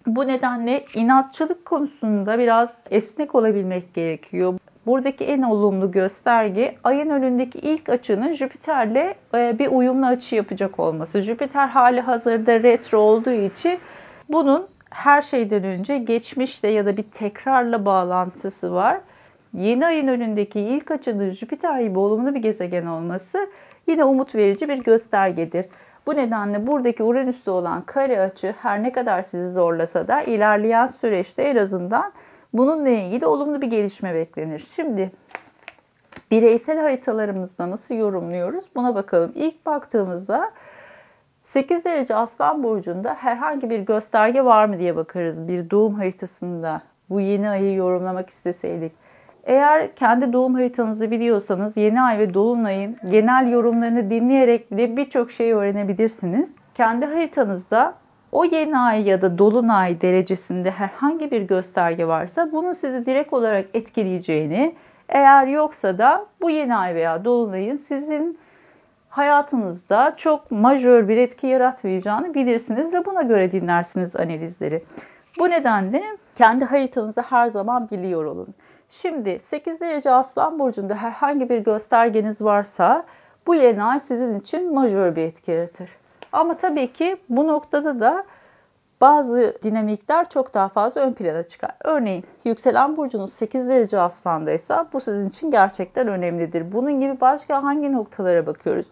Bu 0.06 0.26
nedenle 0.26 0.84
inatçılık 0.94 1.64
konusunda 1.64 2.38
biraz 2.38 2.70
esnek 2.90 3.34
olabilmek 3.34 3.94
gerekiyor. 3.94 4.54
Buradaki 4.86 5.24
en 5.24 5.42
olumlu 5.42 5.90
gösterge 5.90 6.76
ayın 6.84 7.10
önündeki 7.10 7.58
ilk 7.58 7.88
açının 7.88 8.32
Jüpiter'le 8.32 9.14
e, 9.34 9.58
bir 9.58 9.66
uyumlu 9.66 10.06
açı 10.06 10.36
yapacak 10.36 10.80
olması. 10.80 11.20
Jüpiter 11.20 11.68
hali 11.68 12.00
hazırda 12.00 12.62
retro 12.62 12.98
olduğu 12.98 13.32
için 13.32 13.78
bunun 14.28 14.66
her 14.90 15.22
şeyden 15.22 15.64
önce 15.64 15.98
geçmişte 15.98 16.68
ya 16.68 16.86
da 16.86 16.96
bir 16.96 17.02
tekrarla 17.02 17.84
bağlantısı 17.84 18.72
var 18.72 19.00
yeni 19.54 19.86
ayın 19.86 20.08
önündeki 20.08 20.60
ilk 20.60 20.90
açının 20.90 21.30
Jüpiter 21.30 21.80
gibi 21.80 21.98
olumlu 21.98 22.34
bir 22.34 22.40
gezegen 22.42 22.86
olması 22.86 23.50
yine 23.86 24.04
umut 24.04 24.34
verici 24.34 24.68
bir 24.68 24.84
göstergedir. 24.84 25.66
Bu 26.06 26.16
nedenle 26.16 26.66
buradaki 26.66 27.02
Uranüs'te 27.02 27.50
olan 27.50 27.82
kare 27.82 28.20
açı 28.20 28.54
her 28.62 28.82
ne 28.82 28.92
kadar 28.92 29.22
sizi 29.22 29.50
zorlasa 29.50 30.08
da 30.08 30.22
ilerleyen 30.22 30.86
süreçte 30.86 31.42
en 31.42 31.56
azından 31.56 32.12
bununla 32.52 32.88
ilgili 32.88 33.26
olumlu 33.26 33.60
bir 33.60 33.66
gelişme 33.66 34.14
beklenir. 34.14 34.68
Şimdi 34.76 35.12
bireysel 36.30 36.78
haritalarımızda 36.78 37.70
nasıl 37.70 37.94
yorumluyoruz 37.94 38.64
buna 38.76 38.94
bakalım. 38.94 39.32
İlk 39.34 39.66
baktığımızda 39.66 40.50
8 41.44 41.84
derece 41.84 42.14
Aslan 42.14 42.62
Burcu'nda 42.62 43.14
herhangi 43.14 43.70
bir 43.70 43.78
gösterge 43.78 44.44
var 44.44 44.64
mı 44.64 44.78
diye 44.78 44.96
bakarız 44.96 45.48
bir 45.48 45.70
doğum 45.70 45.94
haritasında 45.94 46.82
bu 47.10 47.20
yeni 47.20 47.48
ayı 47.48 47.74
yorumlamak 47.74 48.30
isteseydik. 48.30 48.92
Eğer 49.44 49.94
kendi 49.94 50.32
doğum 50.32 50.54
haritanızı 50.54 51.10
biliyorsanız 51.10 51.76
yeni 51.76 52.02
ay 52.02 52.18
ve 52.18 52.34
dolunayın 52.34 52.96
genel 53.10 53.52
yorumlarını 53.52 54.10
dinleyerek 54.10 54.72
bile 54.72 54.96
birçok 54.96 55.30
şey 55.30 55.52
öğrenebilirsiniz. 55.52 56.50
Kendi 56.74 57.06
haritanızda 57.06 57.94
o 58.32 58.44
yeni 58.44 58.78
ay 58.78 59.02
ya 59.08 59.22
da 59.22 59.38
dolunay 59.38 60.00
derecesinde 60.00 60.70
herhangi 60.70 61.30
bir 61.30 61.42
gösterge 61.42 62.06
varsa 62.06 62.52
bunun 62.52 62.72
sizi 62.72 63.06
direkt 63.06 63.32
olarak 63.32 63.66
etkileyeceğini, 63.74 64.74
eğer 65.08 65.46
yoksa 65.46 65.98
da 65.98 66.26
bu 66.42 66.50
yeni 66.50 66.76
ay 66.76 66.94
veya 66.94 67.24
dolunayın 67.24 67.76
sizin 67.76 68.38
hayatınızda 69.08 70.14
çok 70.16 70.50
majör 70.50 71.08
bir 71.08 71.16
etki 71.16 71.46
yaratmayacağını 71.46 72.34
bilirsiniz 72.34 72.94
ve 72.94 73.04
buna 73.04 73.22
göre 73.22 73.52
dinlersiniz 73.52 74.16
analizleri. 74.16 74.84
Bu 75.38 75.50
nedenle 75.50 76.02
kendi 76.34 76.64
haritanızı 76.64 77.20
her 77.20 77.46
zaman 77.46 77.90
biliyor 77.90 78.24
olun. 78.24 78.54
Şimdi 78.92 79.38
8 79.38 79.80
derece 79.80 80.10
Aslan 80.10 80.58
Burcu'nda 80.58 80.94
herhangi 80.94 81.48
bir 81.48 81.58
göstergeniz 81.58 82.42
varsa 82.42 83.04
bu 83.46 83.54
yeni 83.54 83.82
ay 83.82 84.00
sizin 84.00 84.40
için 84.40 84.74
majör 84.74 85.16
bir 85.16 85.22
etki 85.22 85.50
yaratır. 85.50 85.90
Ama 86.32 86.56
tabii 86.56 86.92
ki 86.92 87.16
bu 87.28 87.46
noktada 87.46 88.00
da 88.00 88.24
bazı 89.00 89.58
dinamikler 89.62 90.28
çok 90.28 90.54
daha 90.54 90.68
fazla 90.68 91.00
ön 91.00 91.12
plana 91.12 91.42
çıkar. 91.42 91.70
Örneğin 91.84 92.24
yükselen 92.44 92.96
burcunuz 92.96 93.32
8 93.32 93.68
derece 93.68 94.00
aslandaysa 94.00 94.88
bu 94.92 95.00
sizin 95.00 95.28
için 95.28 95.50
gerçekten 95.50 96.08
önemlidir. 96.08 96.72
Bunun 96.72 97.00
gibi 97.00 97.20
başka 97.20 97.62
hangi 97.62 97.92
noktalara 97.92 98.46
bakıyoruz? 98.46 98.86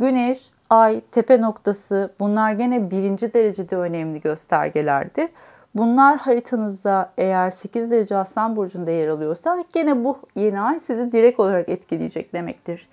Güneş, 0.00 0.50
ay, 0.70 1.00
tepe 1.00 1.40
noktası 1.40 2.14
bunlar 2.20 2.52
gene 2.52 2.90
birinci 2.90 3.34
derecede 3.34 3.76
önemli 3.76 4.20
göstergelerdir. 4.20 5.28
Bunlar 5.76 6.18
haritanızda 6.18 7.12
eğer 7.18 7.50
8 7.50 7.90
derece 7.90 8.16
aslan 8.16 8.56
burcunda 8.56 8.90
yer 8.90 9.08
alıyorsa 9.08 9.64
gene 9.72 10.04
bu 10.04 10.18
yeni 10.36 10.60
ay 10.60 10.80
sizi 10.80 11.12
direkt 11.12 11.40
olarak 11.40 11.68
etkileyecek 11.68 12.32
demektir. 12.32 12.88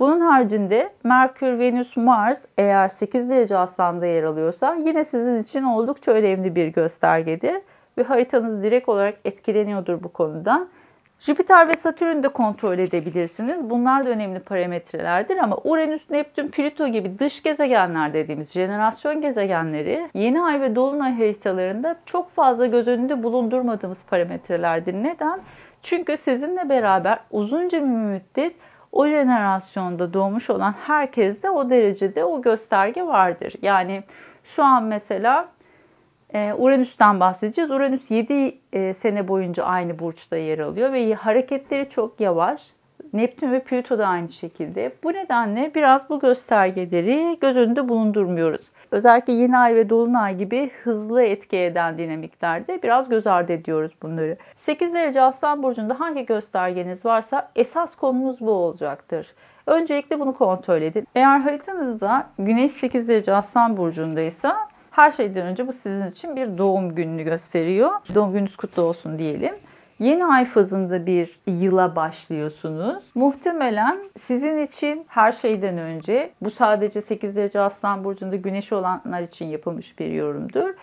Bunun 0.00 0.20
haricinde 0.20 0.92
Merkür, 1.04 1.58
Venüs, 1.58 1.96
Mars 1.96 2.44
eğer 2.58 2.88
8 2.88 3.28
derece 3.28 3.56
aslanda 3.56 4.06
yer 4.06 4.22
alıyorsa 4.22 4.74
yine 4.74 5.04
sizin 5.04 5.42
için 5.42 5.62
oldukça 5.62 6.12
önemli 6.12 6.56
bir 6.56 6.68
göstergedir 6.68 7.60
ve 7.98 8.02
haritanız 8.02 8.62
direkt 8.62 8.88
olarak 8.88 9.14
etkileniyordur 9.24 10.02
bu 10.02 10.08
konudan. 10.08 10.68
Jüpiter 11.20 11.68
ve 11.68 11.76
Satürn 11.76 12.22
de 12.22 12.28
kontrol 12.28 12.78
edebilirsiniz. 12.78 13.70
Bunlar 13.70 14.06
da 14.06 14.08
önemli 14.08 14.40
parametrelerdir 14.40 15.36
ama 15.36 15.56
Uranüs, 15.64 16.10
Neptün, 16.10 16.48
Plüto 16.48 16.88
gibi 16.88 17.18
dış 17.18 17.42
gezegenler 17.42 18.12
dediğimiz 18.12 18.52
jenerasyon 18.52 19.20
gezegenleri 19.20 20.08
yeni 20.14 20.42
ay 20.42 20.60
ve 20.60 20.74
dolunay 20.74 21.16
haritalarında 21.16 21.96
çok 22.06 22.30
fazla 22.30 22.66
göz 22.66 22.88
önünde 22.88 23.22
bulundurmadığımız 23.22 24.06
parametrelerdir. 24.06 24.94
Neden? 24.94 25.40
Çünkü 25.82 26.16
sizinle 26.16 26.68
beraber 26.68 27.18
uzunca 27.30 27.78
bir 27.78 27.86
müddet 27.86 28.56
o 28.92 29.06
jenerasyonda 29.06 30.12
doğmuş 30.12 30.50
olan 30.50 30.74
herkeste 30.86 31.50
o 31.50 31.70
derecede 31.70 32.24
o 32.24 32.42
gösterge 32.42 33.02
vardır. 33.06 33.54
Yani 33.62 34.02
şu 34.44 34.64
an 34.64 34.82
mesela 34.82 35.48
e, 36.34 36.52
Uranüs'ten 36.52 37.20
bahsedeceğiz. 37.20 37.70
Uranüs 37.70 38.10
7 38.10 38.58
e, 38.72 38.94
sene 38.94 39.28
boyunca 39.28 39.64
aynı 39.64 39.98
burçta 39.98 40.36
yer 40.36 40.58
alıyor 40.58 40.92
ve 40.92 41.14
hareketleri 41.14 41.88
çok 41.88 42.20
yavaş. 42.20 42.76
Neptün 43.12 43.52
ve 43.52 43.60
Plüto 43.60 43.98
da 43.98 44.06
aynı 44.06 44.28
şekilde. 44.28 44.92
Bu 45.04 45.12
nedenle 45.12 45.72
biraz 45.74 46.10
bu 46.10 46.20
göstergeleri 46.20 47.38
göz 47.40 47.56
önünde 47.56 47.88
bulundurmuyoruz. 47.88 48.60
Özellikle 48.90 49.32
yeni 49.32 49.58
ay 49.58 49.74
ve 49.74 49.90
dolunay 49.90 50.36
gibi 50.36 50.70
hızlı 50.82 51.22
etki 51.22 51.56
eden 51.56 51.98
dinamiklerde 51.98 52.82
biraz 52.82 53.08
göz 53.08 53.26
ardı 53.26 53.52
ediyoruz 53.52 53.92
bunları. 54.02 54.36
8 54.56 54.94
derece 54.94 55.22
Aslan 55.22 55.62
Burcu'nda 55.62 56.00
hangi 56.00 56.26
göstergeniz 56.26 57.04
varsa 57.04 57.50
esas 57.56 57.96
konumuz 57.96 58.40
bu 58.40 58.50
olacaktır. 58.50 59.34
Öncelikle 59.66 60.20
bunu 60.20 60.34
kontrol 60.34 60.82
edin. 60.82 61.06
Eğer 61.14 61.38
haritanızda 61.38 62.26
Güneş 62.38 62.72
8 62.72 63.08
derece 63.08 63.34
Aslan 63.34 63.76
Burcu'ndaysa 63.76 64.68
her 64.96 65.12
şeyden 65.12 65.46
önce 65.46 65.68
bu 65.68 65.72
sizin 65.72 66.10
için 66.10 66.36
bir 66.36 66.58
doğum 66.58 66.94
gününü 66.94 67.22
gösteriyor. 67.22 67.90
Doğum 68.14 68.32
gününüz 68.32 68.56
kutlu 68.56 68.82
olsun 68.82 69.18
diyelim. 69.18 69.54
Yeni 69.98 70.26
ay 70.26 70.44
fazında 70.44 71.06
bir 71.06 71.38
yıla 71.46 71.96
başlıyorsunuz. 71.96 73.04
Muhtemelen 73.14 73.98
sizin 74.18 74.58
için 74.58 75.04
her 75.08 75.32
şeyden 75.32 75.78
önce 75.78 76.30
bu 76.40 76.50
sadece 76.50 77.02
8 77.02 77.36
derece 77.36 77.60
Aslan 77.60 78.04
Burcu'nda 78.04 78.36
güneş 78.36 78.72
olanlar 78.72 79.22
için 79.22 79.46
yapılmış 79.46 79.98
bir 79.98 80.10
yorumdur. 80.10 80.74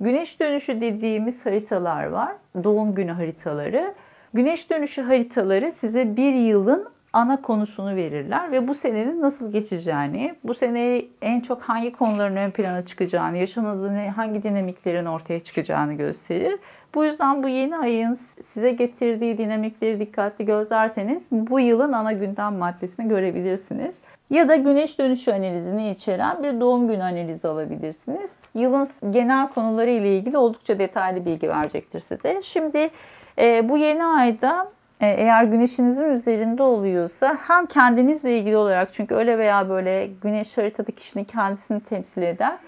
Güneş 0.00 0.40
dönüşü 0.40 0.80
dediğimiz 0.80 1.46
haritalar 1.46 2.06
var. 2.06 2.32
Doğum 2.64 2.94
günü 2.94 3.12
haritaları. 3.12 3.94
Güneş 4.34 4.70
dönüşü 4.70 5.02
haritaları 5.02 5.72
size 5.72 6.16
bir 6.16 6.32
yılın 6.32 6.88
ana 7.12 7.42
konusunu 7.42 7.96
verirler 7.96 8.52
ve 8.52 8.68
bu 8.68 8.74
senenin 8.74 9.22
nasıl 9.22 9.52
geçeceğini, 9.52 10.34
bu 10.44 10.54
sene 10.54 11.02
en 11.22 11.40
çok 11.40 11.62
hangi 11.62 11.92
konuların 11.92 12.36
ön 12.36 12.50
plana 12.50 12.86
çıkacağını, 12.86 13.36
yaşamınızda 13.36 14.16
hangi 14.16 14.42
dinamiklerin 14.42 15.06
ortaya 15.06 15.40
çıkacağını 15.40 15.94
gösterir. 15.94 16.58
Bu 16.94 17.04
yüzden 17.04 17.42
bu 17.42 17.48
yeni 17.48 17.76
ayın 17.76 18.14
size 18.44 18.70
getirdiği 18.70 19.38
dinamikleri 19.38 20.00
dikkatli 20.00 20.44
gözlerseniz 20.44 21.22
bu 21.32 21.60
yılın 21.60 21.92
ana 21.92 22.12
gündem 22.12 22.54
maddesini 22.54 23.08
görebilirsiniz. 23.08 23.94
Ya 24.30 24.48
da 24.48 24.56
güneş 24.56 24.98
dönüşü 24.98 25.32
analizini 25.32 25.90
içeren 25.90 26.42
bir 26.42 26.60
doğum 26.60 26.88
günü 26.88 27.02
analizi 27.02 27.48
alabilirsiniz. 27.48 28.30
Yılın 28.54 28.88
genel 29.10 29.48
konuları 29.48 29.90
ile 29.90 30.16
ilgili 30.16 30.38
oldukça 30.38 30.78
detaylı 30.78 31.24
bilgi 31.24 31.48
verecektir 31.48 32.00
size. 32.00 32.40
Şimdi 32.42 32.90
e, 33.38 33.68
bu 33.68 33.78
yeni 33.78 34.04
ayda 34.04 34.68
eğer 35.06 35.44
güneşinizin 35.44 36.10
üzerinde 36.10 36.62
oluyorsa 36.62 37.38
hem 37.46 37.66
kendinizle 37.66 38.38
ilgili 38.38 38.56
olarak 38.56 38.92
çünkü 38.92 39.14
öyle 39.14 39.38
veya 39.38 39.68
böyle 39.68 40.06
güneş 40.22 40.58
haritada 40.58 40.92
kişinin 40.92 41.24
kendisini 41.24 41.80
temsil 41.80 42.22
eder 42.22 42.58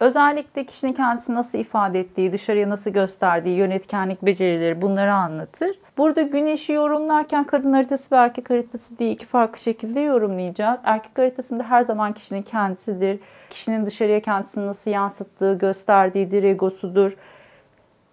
Özellikle 0.00 0.64
kişinin 0.64 0.92
kendisini 0.92 1.36
nasıl 1.36 1.58
ifade 1.58 2.00
ettiği, 2.00 2.32
dışarıya 2.32 2.68
nasıl 2.68 2.90
gösterdiği, 2.90 3.56
yönetkenlik 3.56 4.22
becerileri 4.22 4.82
bunları 4.82 5.12
anlatır. 5.12 5.78
Burada 5.98 6.22
güneşi 6.22 6.72
yorumlarken 6.72 7.44
kadın 7.44 7.72
haritası 7.72 8.14
ve 8.14 8.18
erkek 8.18 8.50
haritası 8.50 8.98
diye 8.98 9.10
iki 9.10 9.26
farklı 9.26 9.58
şekilde 9.58 10.00
yorumlayacağız. 10.00 10.80
Erkek 10.84 11.18
haritasında 11.18 11.62
her 11.62 11.82
zaman 11.82 12.12
kişinin 12.12 12.42
kendisidir. 12.42 13.20
Kişinin 13.50 13.86
dışarıya 13.86 14.20
kendisini 14.20 14.66
nasıl 14.66 14.90
yansıttığı, 14.90 15.58
gösterdiğidir, 15.58 16.42
egosudur. 16.42 17.12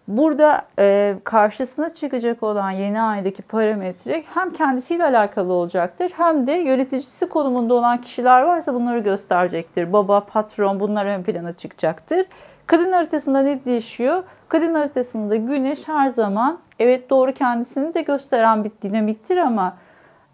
Burada 0.07 0.65
e, 0.79 1.15
karşısına 1.23 1.89
çıkacak 1.89 2.43
olan 2.43 2.71
yeni 2.71 3.01
aydaki 3.01 3.41
parametre 3.41 4.23
hem 4.33 4.53
kendisiyle 4.53 5.03
alakalı 5.03 5.53
olacaktır 5.53 6.11
hem 6.17 6.47
de 6.47 6.51
yöneticisi 6.51 7.29
konumunda 7.29 7.73
olan 7.73 8.01
kişiler 8.01 8.41
varsa 8.41 8.73
bunları 8.73 8.99
gösterecektir. 8.99 9.93
Baba, 9.93 10.25
patron 10.25 10.79
bunlar 10.79 11.05
ön 11.05 11.23
plana 11.23 11.53
çıkacaktır. 11.53 12.25
Kadın 12.67 12.91
haritasında 12.91 13.39
ne 13.39 13.65
değişiyor? 13.65 14.23
Kadın 14.49 14.73
haritasında 14.73 15.35
güneş 15.35 15.87
her 15.87 16.09
zaman 16.09 16.59
evet 16.79 17.09
doğru 17.09 17.31
kendisini 17.31 17.93
de 17.93 18.01
gösteren 18.01 18.63
bir 18.63 18.71
dinamiktir 18.81 19.37
ama 19.37 19.77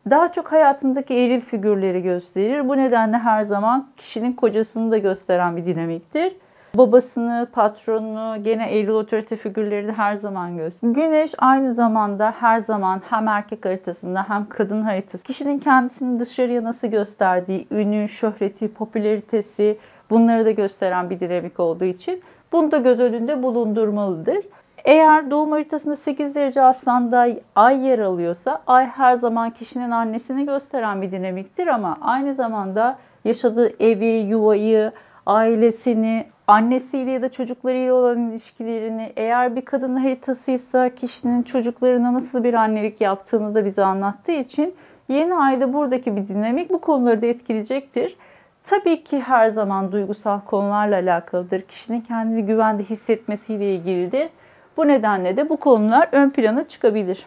daha 0.10 0.32
çok 0.32 0.52
hayatındaki 0.52 1.14
eril 1.14 1.42
figürleri 1.42 2.04
gösterir. 2.04 2.70
Bu 2.70 2.78
nedenle 2.78 3.18
her 3.18 3.44
zaman 3.44 3.88
kişinin 3.98 4.34
kocasını 4.34 4.92
da 4.92 4.98
gösteren 4.98 5.58
bir 5.58 5.66
dinamiktir 5.66 6.36
babasını, 6.78 7.48
patronunu, 7.54 8.44
gene 8.44 8.80
eril 8.80 8.90
otorite 8.90 9.36
figürlerini 9.36 9.92
her 9.92 10.16
zaman 10.16 10.58
gösteriyor. 10.58 10.96
Güneş 10.96 11.32
aynı 11.38 11.74
zamanda 11.74 12.34
her 12.40 12.62
zaman 12.62 13.02
hem 13.10 13.28
erkek 13.28 13.66
haritasında 13.66 14.30
hem 14.30 14.50
kadın 14.50 14.82
haritası 14.82 15.24
kişinin 15.24 15.60
kendisini 15.60 16.20
dışarıya 16.20 16.64
nasıl 16.64 16.88
gösterdiği, 16.88 17.68
ünü, 17.72 18.08
şöhreti, 18.08 18.74
popülaritesi 18.74 19.78
bunları 20.10 20.46
da 20.46 20.52
gösteren 20.52 21.10
bir 21.10 21.20
dinamik 21.20 21.60
olduğu 21.60 21.86
için 21.86 22.22
bunu 22.52 22.72
da 22.72 22.78
göz 22.78 23.00
önünde 23.00 23.44
bulundurmalıdır. 23.44 24.38
Eğer 24.86 25.32
doğum 25.32 25.52
haritasında 25.52 25.96
8 25.96 26.36
derece 26.36 26.62
aslanda 26.62 27.28
ay 27.56 27.86
yer 27.86 28.00
alıyorsa 28.00 28.62
ay 28.68 28.86
her 28.86 29.16
zaman 29.16 29.50
kişinin 29.50 29.92
annesini 29.92 30.46
gösteren 30.46 31.02
bir 31.02 31.12
dinamiktir 31.12 31.68
ama 31.68 31.98
aynı 32.02 32.36
zamanda 32.36 32.98
yaşadığı 33.26 33.84
evi, 33.84 34.06
yuvayı, 34.06 34.92
ailesini, 35.26 36.26
annesiyle 36.48 37.12
ya 37.12 37.22
da 37.22 37.30
çocuklarıyla 37.30 37.94
olan 37.94 38.32
ilişkilerini, 38.32 39.14
eğer 39.16 39.56
bir 39.56 39.66
kadın 39.66 39.96
haritasıysa 39.96 40.90
kişinin 40.90 41.44
çocuklarına 41.44 42.14
nasıl 42.14 42.44
bir 42.44 42.54
annelik 42.54 43.02
yaptığını 43.02 43.56
da 43.56 43.66
bize 43.66 43.84
anlattığı 43.84 44.32
için 44.32 44.76
yeni 45.08 45.36
ayda 45.36 45.74
buradaki 45.74 46.16
bir 46.16 46.28
dinamik 46.28 46.70
bu 46.70 46.82
konuları 46.82 47.22
da 47.22 47.26
etkileyecektir. 47.26 48.18
Tabii 48.64 49.04
ki 49.04 49.20
her 49.20 49.50
zaman 49.50 49.92
duygusal 49.92 50.40
konularla 50.40 50.96
alakalıdır. 50.96 51.62
Kişinin 51.62 52.02
kendini 52.02 52.46
güvende 52.46 52.84
hissetmesiyle 52.84 53.76
ilgilidir. 53.76 54.30
Bu 54.78 54.88
nedenle 54.88 55.38
de 55.38 55.50
bu 55.50 55.58
konular 55.58 56.10
ön 56.12 56.30
plana 56.30 56.64
çıkabilir. 56.64 57.26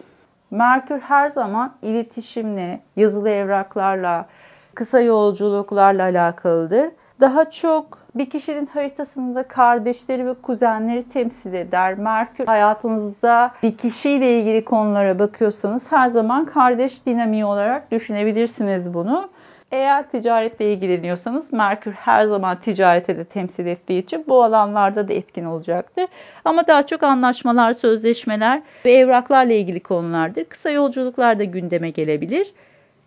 Merkür 0.51 0.99
her 0.99 1.29
zaman 1.29 1.73
iletişimle, 1.81 2.79
yazılı 2.95 3.29
evraklarla, 3.29 4.25
kısa 4.75 4.99
yolculuklarla 4.99 6.03
alakalıdır 6.03 6.89
daha 7.19 7.51
çok 7.51 7.97
bir 8.17 8.29
kişinin 8.29 8.65
haritasında 8.65 9.43
kardeşleri 9.43 10.25
ve 10.27 10.33
kuzenleri 10.33 11.03
temsil 11.09 11.53
eder. 11.53 11.97
Merkür 11.97 12.45
hayatınızda 12.45 13.51
bir 13.63 13.77
kişiyle 13.77 14.39
ilgili 14.39 14.65
konulara 14.65 15.19
bakıyorsanız 15.19 15.91
her 15.91 16.09
zaman 16.09 16.45
kardeş 16.45 17.05
dinamiği 17.05 17.45
olarak 17.45 17.91
düşünebilirsiniz 17.91 18.93
bunu. 18.93 19.29
Eğer 19.71 20.09
ticaretle 20.09 20.73
ilgileniyorsanız 20.73 21.53
Merkür 21.53 21.91
her 21.91 22.25
zaman 22.25 22.57
ticarete 22.61 23.17
de 23.17 23.23
temsil 23.23 23.65
ettiği 23.65 23.99
için 23.99 24.25
bu 24.27 24.43
alanlarda 24.43 25.07
da 25.07 25.13
etkin 25.13 25.45
olacaktır. 25.45 26.05
Ama 26.45 26.67
daha 26.67 26.83
çok 26.83 27.03
anlaşmalar, 27.03 27.73
sözleşmeler 27.73 28.61
ve 28.85 28.91
evraklarla 28.91 29.53
ilgili 29.53 29.79
konulardır. 29.79 30.43
Kısa 30.43 30.69
yolculuklar 30.69 31.39
da 31.39 31.43
gündeme 31.43 31.89
gelebilir. 31.89 32.53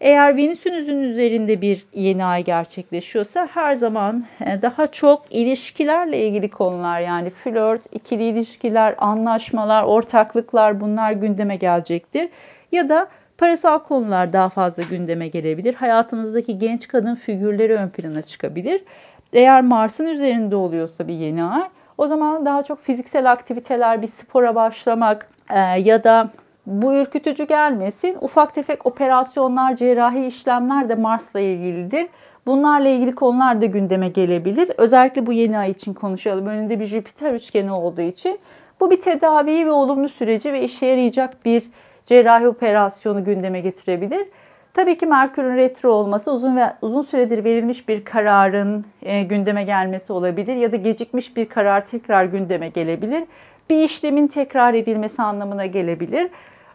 Eğer 0.01 0.37
Venüs'ünüzün 0.37 1.03
üzerinde 1.03 1.61
bir 1.61 1.87
yeni 1.95 2.25
ay 2.25 2.45
gerçekleşiyorsa 2.45 3.49
her 3.55 3.75
zaman 3.75 4.25
e, 4.41 4.63
daha 4.63 4.87
çok 4.87 5.23
ilişkilerle 5.31 6.27
ilgili 6.27 6.51
konular 6.51 7.01
yani 7.01 7.31
flört, 7.31 7.83
ikili 7.93 8.25
ilişkiler, 8.25 8.95
anlaşmalar, 8.99 9.85
ortaklıklar 9.85 10.81
bunlar 10.81 11.13
gündeme 11.13 11.57
gelecektir. 11.57 12.29
Ya 12.73 12.89
da 12.89 13.09
parasal 13.39 13.79
konular 13.79 14.33
daha 14.33 14.49
fazla 14.49 14.83
gündeme 14.83 15.29
gelebilir. 15.29 15.75
Hayatınızdaki 15.75 16.59
genç 16.59 16.89
kadın 16.89 17.15
figürleri 17.15 17.75
ön 17.75 17.89
plana 17.89 18.23
çıkabilir. 18.23 18.85
Eğer 19.33 19.61
Mars'ın 19.61 20.07
üzerinde 20.07 20.57
oluyorsa 20.57 21.09
bir 21.09 21.15
yeni 21.15 21.45
ay 21.45 21.69
o 21.99 22.07
zaman 22.07 22.47
daha 22.47 22.63
çok 22.63 22.81
fiziksel 22.81 23.33
aktiviteler, 23.33 24.03
bir 24.03 24.07
spora 24.07 24.55
başlamak 24.55 25.29
e, 25.51 25.59
ya 25.59 26.05
da 26.05 26.31
bu 26.71 26.95
ürkütücü 26.95 27.47
gelmesin. 27.47 28.17
Ufak 28.21 28.55
tefek 28.55 28.87
operasyonlar, 28.87 29.77
cerrahi 29.77 30.27
işlemler 30.27 30.89
de 30.89 30.95
Mars'la 30.95 31.41
ilgilidir. 31.41 32.07
Bunlarla 32.47 32.89
ilgili 32.89 33.15
konular 33.15 33.61
da 33.61 33.67
gündeme 33.67 34.09
gelebilir. 34.09 34.71
Özellikle 34.79 35.27
bu 35.27 35.33
yeni 35.33 35.59
ay 35.59 35.71
için 35.71 35.95
konuşalım. 35.95 36.47
Önünde 36.47 36.81
bir 36.81 36.85
Jüpiter 36.85 37.33
üçgeni 37.33 37.73
olduğu 37.73 38.01
için. 38.01 38.39
Bu 38.81 38.91
bir 38.91 39.01
tedavi 39.01 39.67
ve 39.67 39.71
olumlu 39.71 40.09
süreci 40.09 40.53
ve 40.53 40.63
işe 40.63 40.87
yarayacak 40.87 41.45
bir 41.45 41.63
cerrahi 42.07 42.49
operasyonu 42.49 43.25
gündeme 43.25 43.61
getirebilir. 43.61 44.29
Tabii 44.75 44.97
ki 44.97 45.07
Merkür'ün 45.07 45.57
retro 45.57 45.93
olması 45.93 46.33
uzun 46.33 46.57
ve 46.57 46.73
uzun 46.83 47.03
süredir 47.03 47.45
verilmiş 47.45 47.89
bir 47.89 48.05
kararın 48.05 48.85
e, 49.03 49.23
gündeme 49.23 49.65
gelmesi 49.65 50.13
olabilir 50.13 50.57
ya 50.57 50.73
da 50.73 50.77
gecikmiş 50.77 51.37
bir 51.37 51.49
karar 51.49 51.87
tekrar 51.87 52.25
gündeme 52.25 52.69
gelebilir. 52.69 53.25
Bir 53.71 53.83
işlemin 53.83 54.27
tekrar 54.27 54.75
edilmesi 54.75 55.23
anlamına 55.23 55.67
gelebilir. 55.67 56.31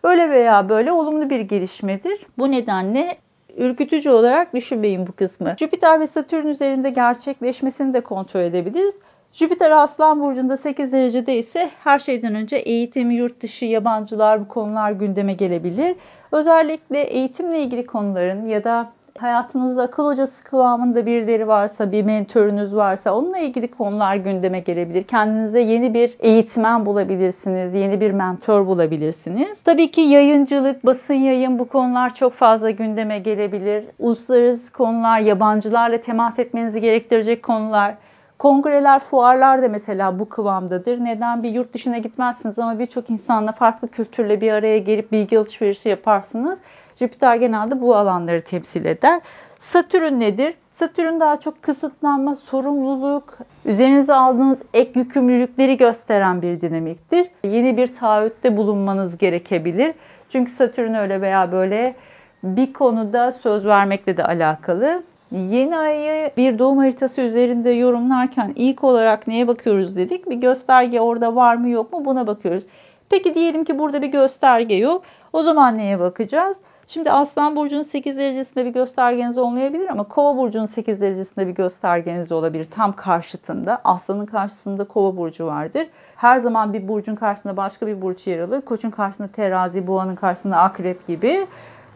Öyle 0.06 0.30
veya 0.30 0.70
böyle 0.70 0.92
olumlu 0.92 1.30
bir 1.30 1.40
gelişmedir. 1.40 2.26
Bu 2.38 2.52
nedenle 2.52 3.18
ürkütücü 3.58 4.10
olarak 4.10 4.54
düşünmeyin 4.54 5.08
bu 5.08 5.12
kısmı. 5.12 5.56
Jüpiter 5.60 6.00
ve 6.00 6.08
Satürn 6.08 6.48
üzerinde 6.48 6.90
gerçekleşmesini 6.90 7.94
de 7.94 8.02
kontrol 8.02 8.42
edebiliriz. 8.42 8.96
Jüpiter 9.34 9.72
Aslan 9.72 10.22
Burcu'nda 10.22 10.58
8 10.58 10.92
derecede 10.92 11.38
ise 11.38 11.70
her 11.84 12.00
şeyden 12.00 12.36
önce 12.36 12.58
eğitim, 12.58 13.12
yurt 13.12 13.42
dışı, 13.42 13.66
yabancılar 13.66 14.42
bu 14.42 14.48
konular 14.48 14.92
gündeme 14.92 15.34
gelebilir. 15.34 15.96
Özellikle 16.32 17.02
eğitimle 17.02 17.60
ilgili 17.60 17.86
konuların 17.86 18.48
ya 18.48 18.64
da 18.64 18.92
hayatınızda 19.20 19.84
akıl 19.84 20.06
hocası 20.06 20.44
kıvamında 20.44 21.06
birileri 21.06 21.48
varsa, 21.48 21.92
bir 21.92 22.04
mentörünüz 22.04 22.76
varsa 22.76 23.14
onunla 23.14 23.38
ilgili 23.38 23.68
konular 23.68 24.16
gündeme 24.16 24.60
gelebilir. 24.60 25.04
Kendinize 25.04 25.60
yeni 25.60 25.94
bir 25.94 26.16
eğitmen 26.20 26.86
bulabilirsiniz, 26.86 27.74
yeni 27.74 28.02
bir 28.02 28.12
mentor 28.12 28.68
bulabilirsiniz. 28.68 29.62
Tabii 29.62 29.92
ki 29.92 30.02
yayıncılık, 30.02 30.86
basın 30.86 31.14
yayın 31.14 31.60
bu 31.60 31.68
konular 31.68 32.16
çok 32.16 32.34
fazla 32.34 32.70
gündeme 32.70 33.20
gelebilir. 33.20 33.86
Uluslararası 34.00 34.74
konular, 34.74 35.20
yabancılarla 35.20 36.02
temas 36.02 36.40
etmenizi 36.40 36.82
gerektirecek 36.82 37.44
konular. 37.44 37.96
Kongreler, 38.40 39.00
fuarlar 39.00 39.62
da 39.62 39.68
mesela 39.68 40.20
bu 40.20 40.30
kıvamdadır. 40.30 41.04
Neden? 41.04 41.44
Bir 41.44 41.50
yurt 41.50 41.74
dışına 41.74 41.98
gitmezsiniz 41.98 42.60
ama 42.60 42.80
birçok 42.80 43.10
insanla 43.10 43.52
farklı 43.52 43.88
kültürle 43.88 44.42
bir 44.42 44.52
araya 44.52 44.78
gelip 44.78 45.12
bilgi 45.12 45.40
alışverişi 45.40 45.90
yaparsınız. 45.90 46.60
Jüpiter 46.96 47.36
genelde 47.36 47.82
bu 47.82 47.96
alanları 47.96 48.42
temsil 48.42 48.86
eder. 48.86 49.22
Satürn 49.60 50.20
nedir? 50.20 50.54
Satürn 50.74 51.20
daha 51.20 51.40
çok 51.40 51.62
kısıtlanma, 51.62 52.36
sorumluluk, 52.36 53.38
üzerinize 53.66 54.14
aldığınız 54.14 54.62
ek 54.74 54.92
yükümlülükleri 54.96 55.78
gösteren 55.78 56.42
bir 56.42 56.62
dinamiktir. 56.62 57.28
Yeni 57.44 57.78
bir 57.78 57.96
taahhütte 57.96 58.58
bulunmanız 58.58 59.18
gerekebilir. 59.18 59.94
Çünkü 60.30 60.52
Satürn 60.52 60.94
öyle 60.94 61.22
veya 61.22 61.52
böyle 61.52 61.96
bir 62.44 62.74
konuda 62.74 63.32
söz 63.32 63.66
vermekle 63.66 64.18
de 64.18 64.24
alakalı. 64.24 65.04
Yeni 65.32 65.78
ayı 65.78 66.32
bir 66.38 66.60
doğum 66.60 66.78
haritası 66.78 67.22
üzerinde 67.22 67.70
yorumlarken 67.70 68.54
ilk 68.56 68.84
olarak 68.84 69.28
neye 69.28 69.48
bakıyoruz 69.48 69.96
dedik? 69.96 70.30
Bir 70.30 70.36
gösterge 70.36 71.02
orada 71.02 71.36
var 71.36 71.56
mı 71.56 71.70
yok 71.70 71.94
mu 71.94 72.06
buna 72.06 72.28
bakıyoruz. 72.28 72.64
Peki 73.10 73.36
diyelim 73.36 73.64
ki 73.64 73.80
burada 73.80 74.02
bir 74.02 74.08
gösterge 74.08 74.76
yok. 74.76 75.04
O 75.34 75.44
zaman 75.44 75.78
neye 75.78 76.00
bakacağız? 76.00 76.58
Şimdi 76.88 77.12
Aslan 77.12 77.56
Burcu'nun 77.56 77.82
8 77.82 78.18
derecesinde 78.18 78.66
bir 78.66 78.70
göstergeniz 78.70 79.38
olmayabilir 79.38 79.90
ama 79.90 80.04
Kova 80.04 80.38
Burcu'nun 80.38 80.66
8 80.66 81.02
derecesinde 81.02 81.48
bir 81.48 81.52
göstergeniz 81.52 82.32
olabilir. 82.32 82.66
Tam 82.66 82.94
karşıtında. 82.94 83.82
Aslanın 83.84 84.26
karşısında 84.26 84.84
Kova 84.84 85.18
Burcu 85.18 85.46
vardır. 85.46 85.88
Her 86.16 86.40
zaman 86.40 86.74
bir 86.74 86.88
burcun 86.88 87.16
karşısında 87.16 87.58
başka 87.58 87.88
bir 87.88 88.02
burç 88.02 88.28
yer 88.28 88.40
alır. 88.40 88.62
Koçun 88.62 88.90
karşısında 88.90 89.28
terazi, 89.28 89.88
boğanın 89.88 90.16
karşısında 90.16 90.58
akrep 90.58 91.08
gibi. 91.08 91.48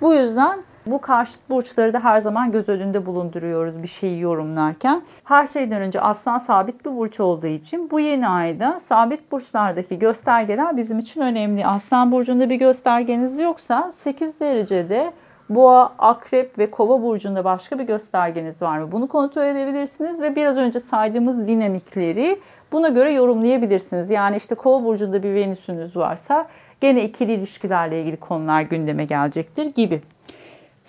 Bu 0.02 0.13
yüzden 0.13 0.60
bu 0.91 1.02
karşıt 1.02 1.49
burçları 1.49 1.93
da 1.93 2.04
her 2.04 2.21
zaman 2.21 2.52
göz 2.52 2.69
önünde 2.69 3.06
bulunduruyoruz 3.06 3.84
bir 3.84 3.88
şeyi 3.88 4.21
yorumlarken. 4.21 5.02
Her 5.23 5.47
şeyden 5.47 5.82
önce 5.82 6.02
aslan 6.02 6.39
sabit 6.39 6.86
bir 6.86 6.97
burç 6.97 7.19
olduğu 7.19 7.47
için 7.47 7.89
bu 7.91 7.99
yeni 7.99 8.28
ayda 8.28 8.80
sabit 8.80 9.32
burçlardaki 9.32 9.99
göstergeler 9.99 10.78
bizim 10.78 10.99
için 10.99 11.21
önemli. 11.21 11.65
Aslan 11.65 12.12
burcunda 12.12 12.49
bir 12.49 12.56
göstergeniz 12.56 13.39
yoksa 13.39 13.93
8 14.04 14.39
derecede 14.39 15.12
Boğa, 15.49 15.93
Akrep 15.99 16.60
ve 16.60 16.71
Kova 16.71 17.02
burcunda 17.02 17.43
başka 17.43 17.80
bir 17.80 17.84
göstergeniz 17.84 18.62
var 18.62 18.80
mı? 18.80 18.91
Bunu 18.91 19.08
kontrol 19.08 19.45
edebilirsiniz 19.45 20.21
ve 20.21 20.36
biraz 20.36 20.58
önce 20.58 20.80
saydığımız 20.80 21.47
dinamikleri 21.47 22.39
buna 22.71 22.89
göre 22.89 23.13
yorumlayabilirsiniz. 23.13 24.10
Yani 24.10 24.38
işte 24.38 24.56
Kova 24.56 24.84
burcunda 24.84 25.23
bir 25.23 25.36
Venüs'ünüz 25.36 25.95
varsa 25.95 26.47
gene 26.82 27.04
ikili 27.04 27.32
ilişkilerle 27.32 28.02
ilgili 28.02 28.17
konular 28.17 28.62
gündeme 28.62 29.06
gelecektir 29.06 29.65
gibi. 29.65 30.02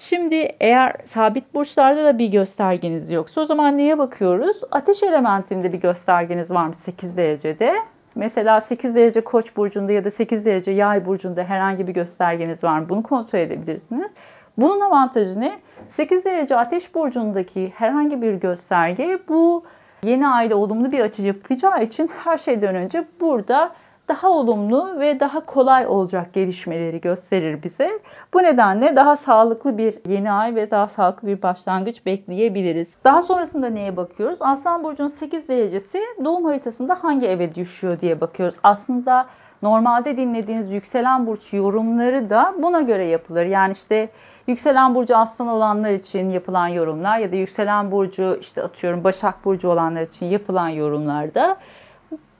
Şimdi 0.00 0.36
eğer 0.60 0.92
sabit 1.06 1.54
burçlarda 1.54 2.04
da 2.04 2.18
bir 2.18 2.26
göstergeniz 2.26 3.10
yoksa 3.10 3.40
o 3.40 3.46
zaman 3.46 3.78
neye 3.78 3.98
bakıyoruz? 3.98 4.60
Ateş 4.70 5.02
elementinde 5.02 5.72
bir 5.72 5.80
göstergeniz 5.80 6.50
var 6.50 6.66
mı 6.66 6.74
8 6.74 7.16
derecede? 7.16 7.74
Mesela 8.14 8.60
8 8.60 8.94
derece 8.94 9.20
koç 9.20 9.56
burcunda 9.56 9.92
ya 9.92 10.04
da 10.04 10.10
8 10.10 10.44
derece 10.44 10.72
yay 10.72 11.06
burcunda 11.06 11.44
herhangi 11.44 11.86
bir 11.86 11.92
göstergeniz 11.92 12.64
var 12.64 12.78
mı? 12.78 12.88
Bunu 12.88 13.02
kontrol 13.02 13.38
edebilirsiniz. 13.38 14.10
Bunun 14.56 14.80
avantajı 14.80 15.40
ne? 15.40 15.58
8 15.90 16.24
derece 16.24 16.56
ateş 16.56 16.94
burcundaki 16.94 17.72
herhangi 17.76 18.22
bir 18.22 18.34
gösterge 18.34 19.18
bu 19.28 19.64
yeni 20.04 20.28
ayda 20.28 20.56
olumlu 20.56 20.92
bir 20.92 21.00
açı 21.00 21.22
yapacağı 21.22 21.82
için 21.82 22.10
her 22.24 22.38
şeyden 22.38 22.74
önce 22.74 23.04
burada 23.20 23.72
daha 24.10 24.28
olumlu 24.30 25.00
ve 25.00 25.20
daha 25.20 25.46
kolay 25.46 25.86
olacak 25.86 26.32
gelişmeleri 26.32 27.00
gösterir 27.00 27.62
bize. 27.62 27.90
Bu 28.34 28.42
nedenle 28.42 28.96
daha 28.96 29.16
sağlıklı 29.16 29.78
bir 29.78 29.94
yeni 30.08 30.32
ay 30.32 30.54
ve 30.54 30.70
daha 30.70 30.88
sağlıklı 30.88 31.28
bir 31.28 31.42
başlangıç 31.42 32.06
bekleyebiliriz. 32.06 32.88
Daha 33.04 33.22
sonrasında 33.22 33.70
neye 33.70 33.96
bakıyoruz? 33.96 34.38
Aslan 34.40 34.84
Burcu'nun 34.84 35.08
8 35.08 35.48
derecesi 35.48 36.00
doğum 36.24 36.44
haritasında 36.44 36.98
hangi 37.02 37.26
eve 37.26 37.54
düşüyor 37.54 38.00
diye 38.00 38.20
bakıyoruz. 38.20 38.58
Aslında 38.62 39.26
normalde 39.62 40.16
dinlediğiniz 40.16 40.70
yükselen 40.70 41.26
burç 41.26 41.52
yorumları 41.52 42.30
da 42.30 42.54
buna 42.58 42.80
göre 42.80 43.04
yapılır. 43.04 43.46
Yani 43.46 43.72
işte 43.72 44.08
yükselen 44.46 44.94
burcu 44.94 45.16
aslan 45.16 45.48
olanlar 45.48 45.90
için 45.90 46.30
yapılan 46.30 46.68
yorumlar 46.68 47.18
ya 47.18 47.32
da 47.32 47.36
yükselen 47.36 47.90
burcu 47.90 48.38
işte 48.40 48.62
atıyorum 48.62 49.04
Başak 49.04 49.44
burcu 49.44 49.68
olanlar 49.68 50.02
için 50.02 50.26
yapılan 50.26 50.68
yorumlarda 50.68 51.56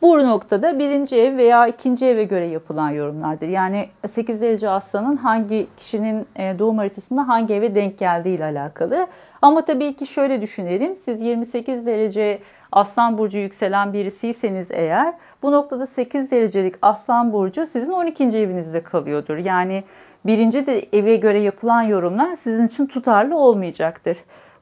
bu 0.03 0.19
noktada 0.29 0.79
birinci 0.79 1.17
ev 1.17 1.37
veya 1.37 1.67
ikinci 1.67 2.07
eve 2.07 2.25
göre 2.25 2.47
yapılan 2.47 2.91
yorumlardır. 2.91 3.49
Yani 3.49 3.89
8 4.11 4.41
derece 4.41 4.69
aslanın 4.69 5.17
hangi 5.17 5.67
kişinin 5.77 6.27
e, 6.37 6.59
doğum 6.59 6.79
haritasında 6.79 7.29
hangi 7.29 7.55
eve 7.55 7.75
denk 7.75 7.99
geldiği 7.99 8.37
ile 8.37 8.45
alakalı. 8.45 9.07
Ama 9.43 9.65
tabii 9.65 9.97
ki 9.97 10.07
şöyle 10.07 10.43
düşünelim. 10.43 10.97
Siz 10.97 11.21
28 11.21 11.87
derece 11.87 12.39
aslan 12.73 13.19
burcu 13.19 13.39
yükselen 13.39 13.93
birisiyseniz 13.93 14.71
eğer 14.71 15.15
bu 15.43 15.53
noktada 15.53 15.87
8 15.87 16.31
derecelik 16.31 16.75
aslan 16.83 17.33
burcu 17.33 17.67
sizin 17.67 17.93
12. 17.93 18.25
evinizde 18.25 18.83
kalıyordur. 18.83 19.37
Yani 19.37 19.85
birinci 20.27 20.67
de 20.67 20.87
eve 20.93 21.17
göre 21.17 21.41
yapılan 21.41 21.83
yorumlar 21.83 22.37
sizin 22.37 22.67
için 22.67 22.87
tutarlı 22.87 23.37
olmayacaktır. 23.37 24.19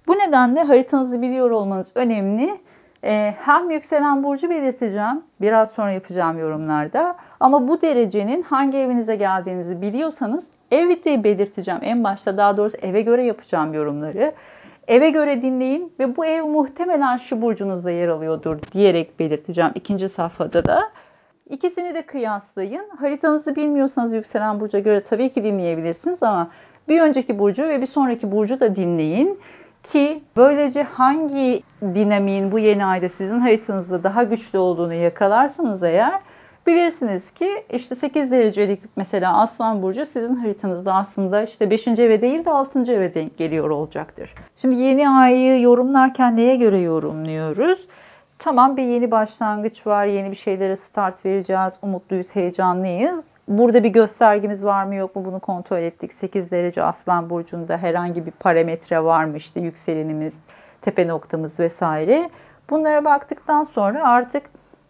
Bu 0.06 0.12
nedenle 0.12 0.62
haritanızı 0.62 1.22
biliyor 1.22 1.50
olmanız 1.50 1.90
önemli. 1.94 2.58
Ee, 3.04 3.34
hem 3.38 3.70
yükselen 3.70 4.22
burcu 4.24 4.50
belirteceğim. 4.50 5.22
Biraz 5.40 5.70
sonra 5.70 5.92
yapacağım 5.92 6.38
yorumlarda. 6.38 7.16
Ama 7.40 7.68
bu 7.68 7.82
derecenin 7.82 8.42
hangi 8.42 8.78
evinize 8.78 9.16
geldiğinizi 9.16 9.82
biliyorsanız 9.82 10.44
evi 10.70 11.04
de 11.04 11.24
belirteceğim. 11.24 11.80
En 11.82 12.04
başta 12.04 12.36
daha 12.36 12.56
doğrusu 12.56 12.76
eve 12.76 13.02
göre 13.02 13.24
yapacağım 13.24 13.74
yorumları. 13.74 14.32
eve 14.88 15.10
göre 15.10 15.42
dinleyin 15.42 15.92
ve 15.98 16.16
bu 16.16 16.26
ev 16.26 16.44
muhtemelen 16.44 17.16
şu 17.16 17.42
burcunuzda 17.42 17.90
yer 17.90 18.08
alıyordur 18.08 18.58
diyerek 18.72 19.20
belirteceğim 19.20 19.70
ikinci 19.74 20.08
safhada 20.08 20.64
da. 20.64 20.90
İkisini 21.50 21.94
de 21.94 22.02
kıyaslayın. 22.02 22.88
Haritanızı 22.98 23.56
bilmiyorsanız 23.56 24.14
yükselen 24.14 24.60
burca 24.60 24.78
göre 24.78 25.02
tabii 25.02 25.28
ki 25.28 25.44
dinleyebilirsiniz 25.44 26.22
ama 26.22 26.50
bir 26.88 27.00
önceki 27.00 27.38
burcu 27.38 27.68
ve 27.68 27.80
bir 27.80 27.86
sonraki 27.86 28.32
burcu 28.32 28.60
da 28.60 28.76
dinleyin 28.76 29.38
ki 29.82 30.22
böylece 30.36 30.82
hangi 30.82 31.62
dinamiğin 31.82 32.52
bu 32.52 32.58
yeni 32.58 32.84
ayda 32.84 33.08
sizin 33.08 33.40
haritanızda 33.40 34.02
daha 34.02 34.22
güçlü 34.22 34.58
olduğunu 34.58 34.94
yakalarsanız 34.94 35.82
eğer 35.82 36.20
bilirsiniz 36.66 37.30
ki 37.30 37.64
işte 37.70 37.94
8 37.94 38.30
derecelik 38.30 38.80
mesela 38.96 39.40
Aslan 39.40 39.82
Burcu 39.82 40.06
sizin 40.06 40.34
haritanızda 40.34 40.94
aslında 40.94 41.42
işte 41.42 41.70
5. 41.70 41.88
eve 41.88 42.22
değil 42.22 42.44
de 42.44 42.50
6. 42.50 42.92
eve 42.92 43.14
denk 43.14 43.38
geliyor 43.38 43.70
olacaktır. 43.70 44.34
Şimdi 44.56 44.74
yeni 44.76 45.08
ayı 45.08 45.60
yorumlarken 45.60 46.36
neye 46.36 46.56
göre 46.56 46.78
yorumluyoruz? 46.78 47.86
Tamam 48.38 48.76
bir 48.76 48.82
yeni 48.82 49.10
başlangıç 49.10 49.86
var, 49.86 50.06
yeni 50.06 50.30
bir 50.30 50.36
şeylere 50.36 50.76
start 50.76 51.24
vereceğiz, 51.24 51.78
umutluyuz, 51.82 52.36
heyecanlıyız. 52.36 53.24
Burada 53.48 53.84
bir 53.84 53.88
göstergemiz 53.88 54.64
var 54.64 54.84
mı 54.84 54.94
yok 54.94 55.16
mu 55.16 55.24
bunu 55.24 55.40
kontrol 55.40 55.78
ettik. 55.78 56.12
8 56.12 56.50
derece 56.50 56.82
Aslan 56.82 57.30
Burcu'nda 57.30 57.78
herhangi 57.78 58.26
bir 58.26 58.30
parametre 58.30 59.04
var 59.04 59.24
mı 59.24 59.36
işte 59.36 59.60
yükselenimiz, 59.60 60.34
tepe 60.82 61.08
noktamız 61.08 61.60
vesaire. 61.60 62.30
Bunlara 62.70 63.04
baktıktan 63.04 63.62
sonra 63.62 64.08
artık 64.08 64.42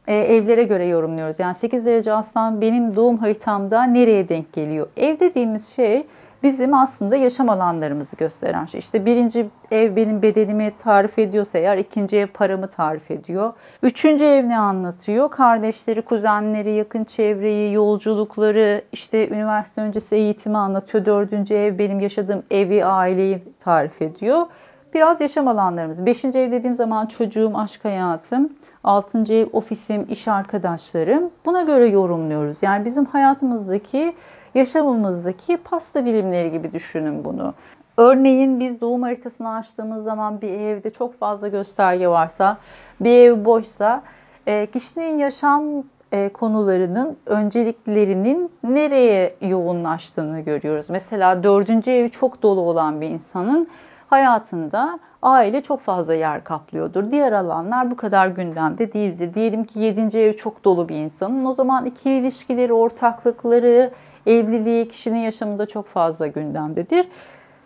e, 0.07 0.15
evlere 0.15 0.63
göre 0.63 0.87
yorumluyoruz. 0.87 1.39
Yani 1.39 1.55
8 1.55 1.87
derece 1.87 2.13
Aslan 2.13 2.61
benim 2.61 2.97
doğum 2.97 3.19
haritamda 3.19 3.85
nereye 3.85 4.29
denk 4.29 4.53
geliyor? 4.53 4.89
Ev 4.97 5.21
dediğimiz 5.21 5.69
şey 5.69 6.07
bizim 6.43 6.75
aslında 6.75 7.17
yaşam 7.17 7.49
alanlarımızı 7.49 8.17
gösteren 8.17 8.65
şey. 8.65 8.79
İşte 8.79 9.07
birinci 9.07 9.47
ev 9.71 9.97
benim 9.97 10.23
bedenimi 10.23 10.73
tarif 10.79 11.19
ediyorsa 11.19 11.59
eğer 11.59 11.79
ikinci 11.79 12.17
ev 12.17 12.27
paramı 12.27 12.69
tarif 12.69 13.11
ediyor. 13.11 13.53
Üçüncü 13.83 14.25
ev 14.25 14.49
ne 14.49 14.59
anlatıyor? 14.59 15.31
Kardeşleri, 15.31 16.03
kuzenleri, 16.03 16.73
yakın 16.73 17.05
çevreyi, 17.05 17.73
yolculukları, 17.73 18.83
işte 18.93 19.29
üniversite 19.29 19.81
öncesi 19.81 20.17
eğitimi 20.17 20.59
anlatıyor. 20.59 21.05
Dördüncü 21.05 21.55
ev 21.55 21.79
benim 21.79 22.01
yaşadığım 22.01 22.43
evi, 22.51 22.85
aileyi 22.85 23.43
tarif 23.61 24.03
ediyor. 24.03 24.47
Biraz 24.95 25.21
yaşam 25.21 25.49
alanlarımız. 25.49 26.07
Beşinci 26.07 26.39
ev 26.39 26.53
dediğim 26.53 26.75
zaman 26.75 27.07
çocuğum, 27.07 27.53
aşk 27.55 27.85
hayatım. 27.85 28.53
Altıncı 28.85 29.35
ev 29.35 29.47
ofisim, 29.53 30.07
iş 30.11 30.29
arkadaşlarım. 30.29 31.31
Buna 31.47 31.63
göre 31.63 31.87
yorumluyoruz. 31.87 32.59
Yani 32.63 32.85
bizim 32.85 33.05
hayatımızdaki 33.05 34.15
yaşamımızdaki 34.55 35.57
pasta 35.57 36.05
bilimleri 36.05 36.53
gibi 36.53 36.73
düşünün 36.73 37.25
bunu. 37.25 37.55
Örneğin 37.97 38.61
biz 38.61 38.81
doğum 38.81 39.03
haritasını 39.03 39.55
açtığımız 39.55 40.05
zaman 40.05 40.41
bir 40.41 40.49
evde 40.49 40.91
çok 40.91 41.15
fazla 41.15 41.49
gösterge 41.49 42.09
varsa, 42.09 42.59
bir 43.01 43.13
ev 43.13 43.45
boşsa 43.45 44.03
e, 44.47 44.67
kişinin 44.67 45.19
yaşam 45.19 45.65
e, 46.13 46.29
konularının 46.29 47.17
önceliklerinin 47.27 48.51
nereye 48.65 49.35
yoğunlaştığını 49.41 50.41
görüyoruz. 50.41 50.87
Mesela 50.89 51.43
dördüncü 51.43 51.91
evi 51.91 52.11
çok 52.11 52.43
dolu 52.43 52.61
olan 52.61 53.01
bir 53.01 53.09
insanın 53.09 53.69
hayatında 54.11 54.99
aile 55.23 55.63
çok 55.63 55.81
fazla 55.81 56.15
yer 56.15 56.45
kaplıyordur. 56.45 57.11
Diğer 57.11 57.33
alanlar 57.33 57.91
bu 57.91 57.97
kadar 57.97 58.29
gündemde 58.29 58.93
değildir. 58.93 59.35
Diyelim 59.35 59.65
ki 59.65 59.81
yedinci 59.81 60.19
ev 60.19 60.33
çok 60.33 60.65
dolu 60.65 60.89
bir 60.89 60.97
insanın 60.97 61.45
o 61.45 61.55
zaman 61.55 61.87
ikili 61.87 62.19
ilişkileri, 62.19 62.73
ortaklıkları, 62.73 63.91
evliliği 64.29 64.89
kişinin 64.89 65.19
yaşamında 65.19 65.67
çok 65.67 65.87
fazla 65.87 66.27
gündemdedir. 66.27 67.09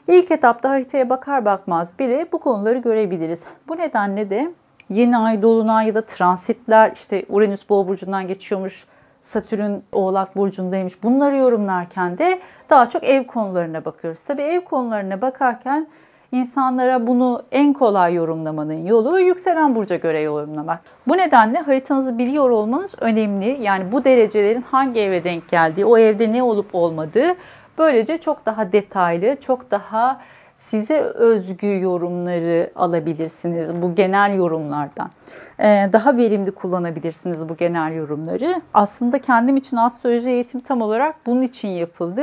İlk 0.08 0.30
etapta 0.30 0.70
haritaya 0.70 1.10
bakar 1.10 1.44
bakmaz 1.44 1.98
bile 1.98 2.26
bu 2.32 2.38
konuları 2.38 2.78
görebiliriz. 2.78 3.40
Bu 3.68 3.78
nedenle 3.78 4.30
de 4.30 4.52
yeni 4.90 5.16
ay, 5.16 5.42
dolunay 5.42 5.86
ya 5.86 5.94
da 5.94 6.06
transitler 6.06 6.92
işte 6.94 7.24
Uranüs 7.28 7.68
boğa 7.68 7.88
burcundan 7.88 8.26
geçiyormuş, 8.26 8.86
Satürn 9.20 9.72
oğlak 9.92 10.36
burcundaymış. 10.36 11.02
Bunları 11.02 11.36
yorumlarken 11.36 12.18
de 12.18 12.40
daha 12.70 12.90
çok 12.90 13.04
ev 13.04 13.24
konularına 13.24 13.84
bakıyoruz. 13.84 14.20
Tabii 14.20 14.42
ev 14.42 14.60
konularına 14.60 15.20
bakarken 15.20 15.86
insanlara 16.32 17.06
bunu 17.06 17.42
en 17.52 17.72
kolay 17.72 18.14
yorumlamanın 18.14 18.86
yolu 18.86 19.20
yükselen 19.20 19.74
burca 19.74 19.96
göre 19.96 20.20
yorumlamak. 20.20 20.80
Bu 21.08 21.16
nedenle 21.16 21.58
haritanızı 21.58 22.18
biliyor 22.18 22.50
olmanız 22.50 22.90
önemli. 23.00 23.58
Yani 23.60 23.92
bu 23.92 24.04
derecelerin 24.04 24.62
hangi 24.62 25.00
eve 25.00 25.24
denk 25.24 25.48
geldiği, 25.48 25.84
o 25.84 25.98
evde 25.98 26.32
ne 26.32 26.42
olup 26.42 26.74
olmadığı 26.74 27.34
böylece 27.78 28.18
çok 28.18 28.46
daha 28.46 28.72
detaylı, 28.72 29.36
çok 29.40 29.70
daha 29.70 30.20
size 30.58 31.00
özgü 31.00 31.80
yorumları 31.80 32.70
alabilirsiniz 32.76 33.82
bu 33.82 33.94
genel 33.94 34.36
yorumlardan. 34.36 35.10
Ee, 35.60 35.88
daha 35.92 36.16
verimli 36.16 36.50
kullanabilirsiniz 36.50 37.48
bu 37.48 37.56
genel 37.56 37.94
yorumları. 37.94 38.62
Aslında 38.74 39.18
kendim 39.18 39.56
için 39.56 39.76
astroloji 39.76 40.30
eğitim 40.30 40.60
tam 40.60 40.82
olarak 40.82 41.14
bunun 41.26 41.42
için 41.42 41.68
yapıldı. 41.68 42.22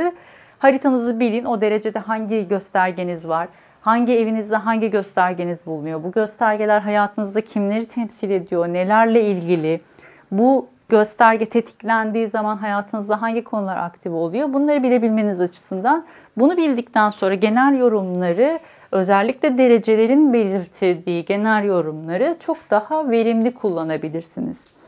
Haritanızı 0.58 1.20
bilin, 1.20 1.44
o 1.44 1.60
derecede 1.60 1.98
hangi 1.98 2.48
göstergeniz 2.48 3.28
var, 3.28 3.48
Hangi 3.80 4.18
evinizde 4.18 4.56
hangi 4.56 4.90
göstergeniz 4.90 5.66
bulunuyor? 5.66 6.04
Bu 6.04 6.12
göstergeler 6.12 6.80
hayatınızda 6.80 7.40
kimleri 7.40 7.86
temsil 7.86 8.30
ediyor? 8.30 8.68
Nelerle 8.68 9.22
ilgili? 9.22 9.80
Bu 10.30 10.66
gösterge 10.88 11.48
tetiklendiği 11.48 12.28
zaman 12.28 12.56
hayatınızda 12.56 13.22
hangi 13.22 13.44
konular 13.44 13.76
aktif 13.76 14.12
oluyor? 14.12 14.52
Bunları 14.52 14.82
bilebilmeniz 14.82 15.40
açısından 15.40 16.04
bunu 16.36 16.56
bildikten 16.56 17.10
sonra 17.10 17.34
genel 17.34 17.78
yorumları 17.78 18.58
özellikle 18.92 19.58
derecelerin 19.58 20.32
belirtildiği 20.32 21.24
genel 21.24 21.64
yorumları 21.64 22.36
çok 22.40 22.56
daha 22.70 23.10
verimli 23.10 23.54
kullanabilirsiniz. 23.54 24.79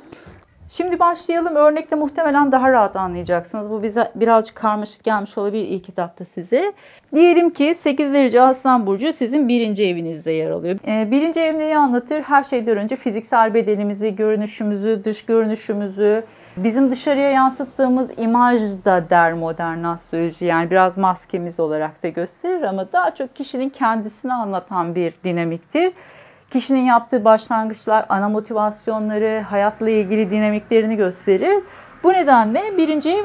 Şimdi 0.73 1.01
başlayalım. 1.01 1.57
Örnekle 1.57 1.97
muhtemelen 1.97 2.53
daha 2.53 2.73
rahat 2.73 2.97
anlayacaksınız. 2.97 3.71
Bu 3.71 3.83
bize 3.83 4.13
birazcık 4.15 4.57
karmaşık 4.57 5.05
gelmiş 5.05 5.39
olabilir 5.39 5.69
ilk 5.69 5.89
etapta 5.89 6.25
size. 6.25 6.73
Diyelim 7.15 7.51
ki 7.51 7.75
8 7.75 8.15
derece 8.15 8.43
Aslan 8.43 8.87
Burcu 8.87 9.13
sizin 9.13 9.49
birinci 9.49 9.85
evinizde 9.85 10.33
yer 10.33 10.51
alıyor. 10.51 10.79
Ee, 10.87 11.11
birinci 11.11 11.41
ev 11.41 11.59
neyi 11.59 11.77
anlatır? 11.77 12.23
Her 12.23 12.45
şeyden 12.45 12.77
önce 12.77 12.97
fiziksel 12.97 13.55
bedenimizi, 13.55 14.17
görünüşümüzü, 14.17 15.01
dış 15.05 15.25
görünüşümüzü, 15.25 16.25
bizim 16.57 16.91
dışarıya 16.91 17.31
yansıttığımız 17.31 18.11
imaj 18.19 18.61
da 18.85 19.11
der 19.11 19.33
modern 19.33 19.85
astroloji. 19.85 20.45
Yani 20.45 20.71
biraz 20.71 20.99
maskemiz 20.99 21.61
olarak 21.61 22.03
da 22.03 22.09
gösterir 22.09 22.63
ama 22.63 22.93
daha 22.93 23.15
çok 23.15 23.37
kişinin 23.37 23.69
kendisini 23.69 24.33
anlatan 24.33 24.95
bir 24.95 25.15
dinamiktir 25.25 25.93
kişinin 26.53 26.85
yaptığı 26.85 27.25
başlangıçlar, 27.25 28.07
ana 28.09 28.29
motivasyonları, 28.29 29.41
hayatla 29.41 29.91
ilgili 29.91 30.31
dinamiklerini 30.31 30.97
gösterir. 30.97 31.63
Bu 32.03 32.13
nedenle 32.13 32.77
birinci 32.77 33.11
ev 33.11 33.25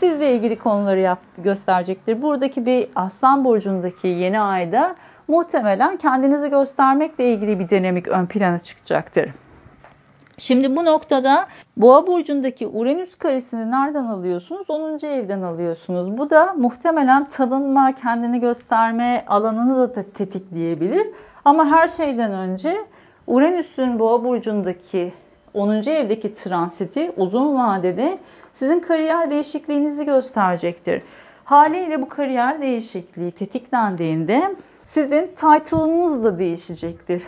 sizle 0.00 0.32
ilgili 0.32 0.58
konuları 0.58 1.00
yap, 1.00 1.18
gösterecektir. 1.38 2.22
Buradaki 2.22 2.66
bir 2.66 2.88
Aslan 2.96 3.44
Burcu'ndaki 3.44 4.08
yeni 4.08 4.40
ayda 4.40 4.96
muhtemelen 5.28 5.96
kendinizi 5.96 6.50
göstermekle 6.50 7.32
ilgili 7.32 7.58
bir 7.58 7.68
dinamik 7.68 8.08
ön 8.08 8.26
plana 8.26 8.58
çıkacaktır. 8.58 9.30
Şimdi 10.38 10.76
bu 10.76 10.84
noktada 10.84 11.46
Boğa 11.76 12.06
burcundaki 12.06 12.66
Uranüs 12.66 13.14
karesini 13.18 13.70
nereden 13.70 14.04
alıyorsunuz? 14.04 14.70
10. 14.70 15.06
evden 15.06 15.42
alıyorsunuz. 15.42 16.18
Bu 16.18 16.30
da 16.30 16.54
muhtemelen 16.54 17.28
tanınma, 17.28 17.92
kendini 17.92 18.40
gösterme 18.40 19.24
alanını 19.26 19.96
da 19.96 20.02
tetikleyebilir. 20.02 21.06
Ama 21.46 21.66
her 21.70 21.88
şeyden 21.88 22.32
önce 22.32 22.84
Uranüs'ün 23.26 23.98
Boğa 23.98 24.24
burcundaki 24.24 25.12
10. 25.54 25.70
evdeki 25.70 26.34
transiti 26.34 27.12
uzun 27.16 27.56
vadede 27.56 28.18
sizin 28.54 28.80
kariyer 28.80 29.30
değişikliğinizi 29.30 30.04
gösterecektir. 30.04 31.02
Haliyle 31.44 32.02
bu 32.02 32.08
kariyer 32.08 32.62
değişikliği 32.62 33.32
tetiklendiğinde 33.32 34.56
sizin 34.86 35.26
title'ınız 35.26 36.24
da 36.24 36.38
değişecektir. 36.38 37.22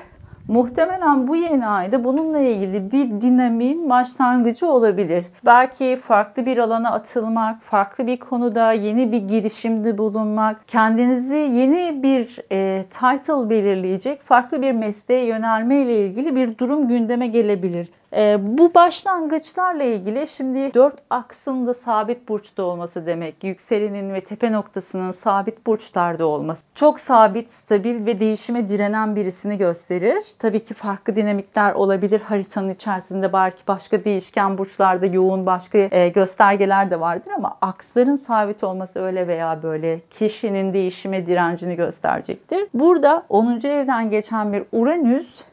Muhtemelen 0.48 1.28
bu 1.28 1.36
yeni 1.36 1.66
ayda 1.66 2.04
bununla 2.04 2.38
ilgili 2.38 2.92
bir 2.92 3.20
dinamiğin 3.20 3.90
başlangıcı 3.90 4.66
olabilir. 4.66 5.26
Belki 5.46 5.96
farklı 6.02 6.46
bir 6.46 6.58
alana 6.58 6.90
atılmak, 6.92 7.62
farklı 7.62 8.06
bir 8.06 8.16
konuda 8.16 8.72
yeni 8.72 9.12
bir 9.12 9.28
girişimde 9.28 9.98
bulunmak, 9.98 10.68
kendinizi 10.68 11.34
yeni 11.34 12.02
bir 12.02 12.38
e, 12.52 12.84
title 12.90 13.50
belirleyecek 13.50 14.22
farklı 14.22 14.62
bir 14.62 14.72
mesleğe 14.72 15.24
yönelme 15.24 15.76
ile 15.76 16.06
ilgili 16.06 16.36
bir 16.36 16.58
durum 16.58 16.88
gündeme 16.88 17.26
gelebilir. 17.26 17.88
E, 18.16 18.38
bu 18.40 18.74
başlangıçlarla 18.74 19.84
ilgili 19.84 20.28
şimdi 20.28 20.74
dört 20.74 20.94
aksında 21.10 21.74
sabit 21.74 22.28
burçta 22.28 22.62
olması 22.62 23.06
demek. 23.06 23.44
Yükselenin 23.44 24.14
ve 24.14 24.20
tepe 24.20 24.52
noktasının 24.52 25.12
sabit 25.12 25.66
burçlarda 25.66 26.26
olması. 26.26 26.62
Çok 26.74 27.00
sabit, 27.00 27.52
stabil 27.52 28.06
ve 28.06 28.20
değişime 28.20 28.68
direnen 28.68 29.16
birisini 29.16 29.58
gösterir. 29.58 30.24
Tabii 30.38 30.64
ki 30.64 30.74
farklı 30.74 31.16
dinamikler 31.16 31.72
olabilir 31.72 32.20
haritanın 32.20 32.70
içerisinde. 32.70 33.32
Belki 33.32 33.62
başka 33.68 34.04
değişken 34.04 34.58
burçlarda 34.58 35.06
yoğun 35.06 35.46
başka 35.46 35.78
e, 35.78 36.08
göstergeler 36.08 36.90
de 36.90 37.00
vardır 37.00 37.32
ama 37.36 37.56
aksların 37.60 38.16
sabit 38.16 38.64
olması 38.64 39.00
öyle 39.00 39.28
veya 39.28 39.62
böyle 39.62 40.00
kişinin 40.10 40.72
değişime 40.72 41.26
direncini 41.26 41.76
gösterecektir. 41.76 42.68
Burada 42.74 43.22
10. 43.28 43.60
evden 43.64 44.10
geçen 44.10 44.52
bir 44.52 44.62
Uranüs 44.72 45.44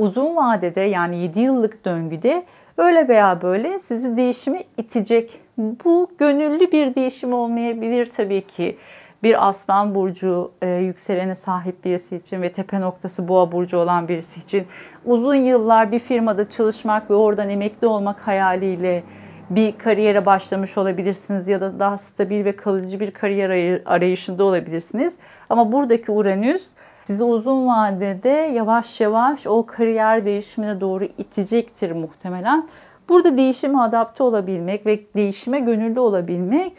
uzun 0.00 0.36
vadede 0.36 0.80
yani 0.80 1.16
7 1.18 1.40
yıllık 1.40 1.84
döngüde 1.84 2.44
öyle 2.76 3.08
veya 3.08 3.42
böyle 3.42 3.78
sizi 3.78 4.16
değişime 4.16 4.64
itecek. 4.78 5.40
Bu 5.58 6.10
gönüllü 6.18 6.72
bir 6.72 6.94
değişim 6.94 7.32
olmayabilir 7.32 8.10
tabii 8.16 8.46
ki. 8.46 8.78
Bir 9.22 9.48
aslan 9.48 9.94
burcu 9.94 10.52
e, 10.62 10.68
yükselene 10.68 11.34
sahip 11.34 11.84
birisi 11.84 12.16
için 12.16 12.42
ve 12.42 12.52
tepe 12.52 12.80
noktası 12.80 13.28
boğa 13.28 13.52
burcu 13.52 13.78
olan 13.78 14.08
birisi 14.08 14.40
için 14.40 14.66
uzun 15.04 15.34
yıllar 15.34 15.92
bir 15.92 15.98
firmada 15.98 16.50
çalışmak 16.50 17.10
ve 17.10 17.14
oradan 17.14 17.50
emekli 17.50 17.86
olmak 17.86 18.26
hayaliyle 18.26 19.02
bir 19.50 19.78
kariyere 19.78 20.26
başlamış 20.26 20.78
olabilirsiniz 20.78 21.48
ya 21.48 21.60
da 21.60 21.78
daha 21.78 21.98
stabil 21.98 22.44
ve 22.44 22.56
kalıcı 22.56 23.00
bir 23.00 23.10
kariyer 23.10 23.80
arayışında 23.86 24.44
olabilirsiniz. 24.44 25.14
Ama 25.48 25.72
buradaki 25.72 26.12
Uranüs 26.12 26.62
sizi 27.04 27.24
uzun 27.24 27.66
vadede 27.66 28.28
yavaş 28.28 29.00
yavaş 29.00 29.46
o 29.46 29.66
kariyer 29.66 30.24
değişimine 30.24 30.80
doğru 30.80 31.04
itecektir 31.04 31.90
muhtemelen. 31.90 32.68
Burada 33.08 33.36
değişime 33.36 33.78
adapte 33.78 34.22
olabilmek 34.22 34.86
ve 34.86 35.00
değişime 35.16 35.60
gönüllü 35.60 36.00
olabilmek 36.00 36.72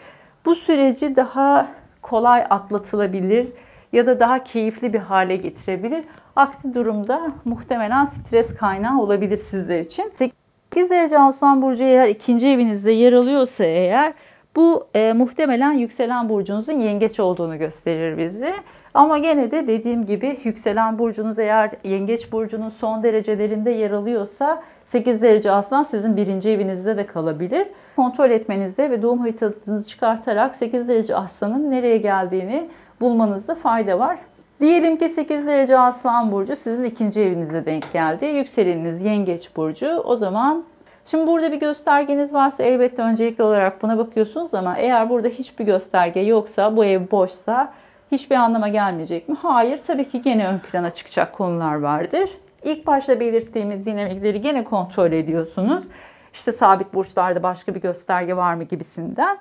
bu 0.45 0.55
süreci 0.55 1.15
daha 1.15 1.67
kolay 2.01 2.45
atlatılabilir 2.49 3.47
ya 3.93 4.07
da 4.07 4.19
daha 4.19 4.43
keyifli 4.43 4.93
bir 4.93 4.99
hale 4.99 5.35
getirebilir. 5.35 6.03
Aksi 6.35 6.73
durumda 6.73 7.31
muhtemelen 7.45 8.05
stres 8.05 8.55
kaynağı 8.55 9.01
olabilir 9.01 9.37
sizler 9.37 9.79
için. 9.79 10.13
8 10.71 10.89
derece 10.89 11.19
Aslan 11.19 11.61
Burcu 11.61 11.83
eğer 11.83 12.07
ikinci 12.07 12.47
evinizde 12.47 12.91
yer 12.91 13.13
alıyorsa 13.13 13.63
eğer 13.63 14.13
bu 14.55 14.87
e, 14.95 15.13
muhtemelen 15.13 15.71
yükselen 15.71 16.29
burcunuzun 16.29 16.73
yengeç 16.73 17.19
olduğunu 17.19 17.57
gösterir 17.57 18.17
bizi. 18.17 18.53
Ama 18.93 19.17
gene 19.17 19.51
de 19.51 19.67
dediğim 19.67 20.05
gibi 20.05 20.37
yükselen 20.43 20.99
burcunuz 20.99 21.39
eğer 21.39 21.71
yengeç 21.83 22.31
burcunun 22.31 22.69
son 22.69 23.03
derecelerinde 23.03 23.71
yer 23.71 23.91
alıyorsa 23.91 24.61
8 24.85 25.21
derece 25.21 25.51
aslan 25.51 25.83
sizin 25.83 26.17
birinci 26.17 26.49
evinizde 26.49 26.97
de 26.97 27.05
kalabilir. 27.05 27.67
Kontrol 27.95 28.29
etmenizde 28.29 28.91
ve 28.91 29.01
doğum 29.01 29.19
haritanızı 29.19 29.87
çıkartarak 29.87 30.55
8 30.55 30.87
derece 30.87 31.15
aslanın 31.15 31.71
nereye 31.71 31.97
geldiğini 31.97 32.69
bulmanızda 33.01 33.55
fayda 33.55 33.99
var. 33.99 34.17
Diyelim 34.59 34.97
ki 34.97 35.09
8 35.09 35.47
derece 35.47 35.77
aslan 35.77 36.31
burcu 36.31 36.55
sizin 36.55 36.83
ikinci 36.83 37.21
evinize 37.21 37.65
denk 37.65 37.93
geldi. 37.93 38.25
Yükseleniniz 38.25 39.01
yengeç 39.01 39.55
burcu. 39.55 39.87
O 39.87 40.15
zaman 40.15 40.63
Şimdi 41.05 41.27
burada 41.27 41.51
bir 41.51 41.59
göstergeniz 41.59 42.33
varsa 42.33 42.63
elbette 42.63 43.01
öncelikli 43.01 43.43
olarak 43.43 43.81
buna 43.81 43.97
bakıyorsunuz 43.97 44.53
ama 44.53 44.77
eğer 44.77 45.09
burada 45.09 45.27
hiçbir 45.27 45.65
gösterge 45.65 46.19
yoksa, 46.19 46.75
bu 46.75 46.85
ev 46.85 47.11
boşsa 47.11 47.73
hiçbir 48.11 48.35
anlama 48.35 48.67
gelmeyecek 48.67 49.29
mi? 49.29 49.35
Hayır, 49.41 49.79
tabii 49.87 50.09
ki 50.09 50.21
gene 50.21 50.47
ön 50.47 50.59
plana 50.59 50.89
çıkacak 50.89 51.33
konular 51.33 51.75
vardır. 51.75 52.29
İlk 52.63 52.87
başta 52.87 53.19
belirttiğimiz 53.19 53.85
dinamikleri 53.85 54.41
gene 54.41 54.63
kontrol 54.63 55.11
ediyorsunuz. 55.11 55.83
İşte 56.33 56.51
sabit 56.51 56.93
burçlarda 56.93 57.43
başka 57.43 57.75
bir 57.75 57.81
gösterge 57.81 58.35
var 58.35 58.53
mı 58.53 58.63
gibisinden. 58.63 59.37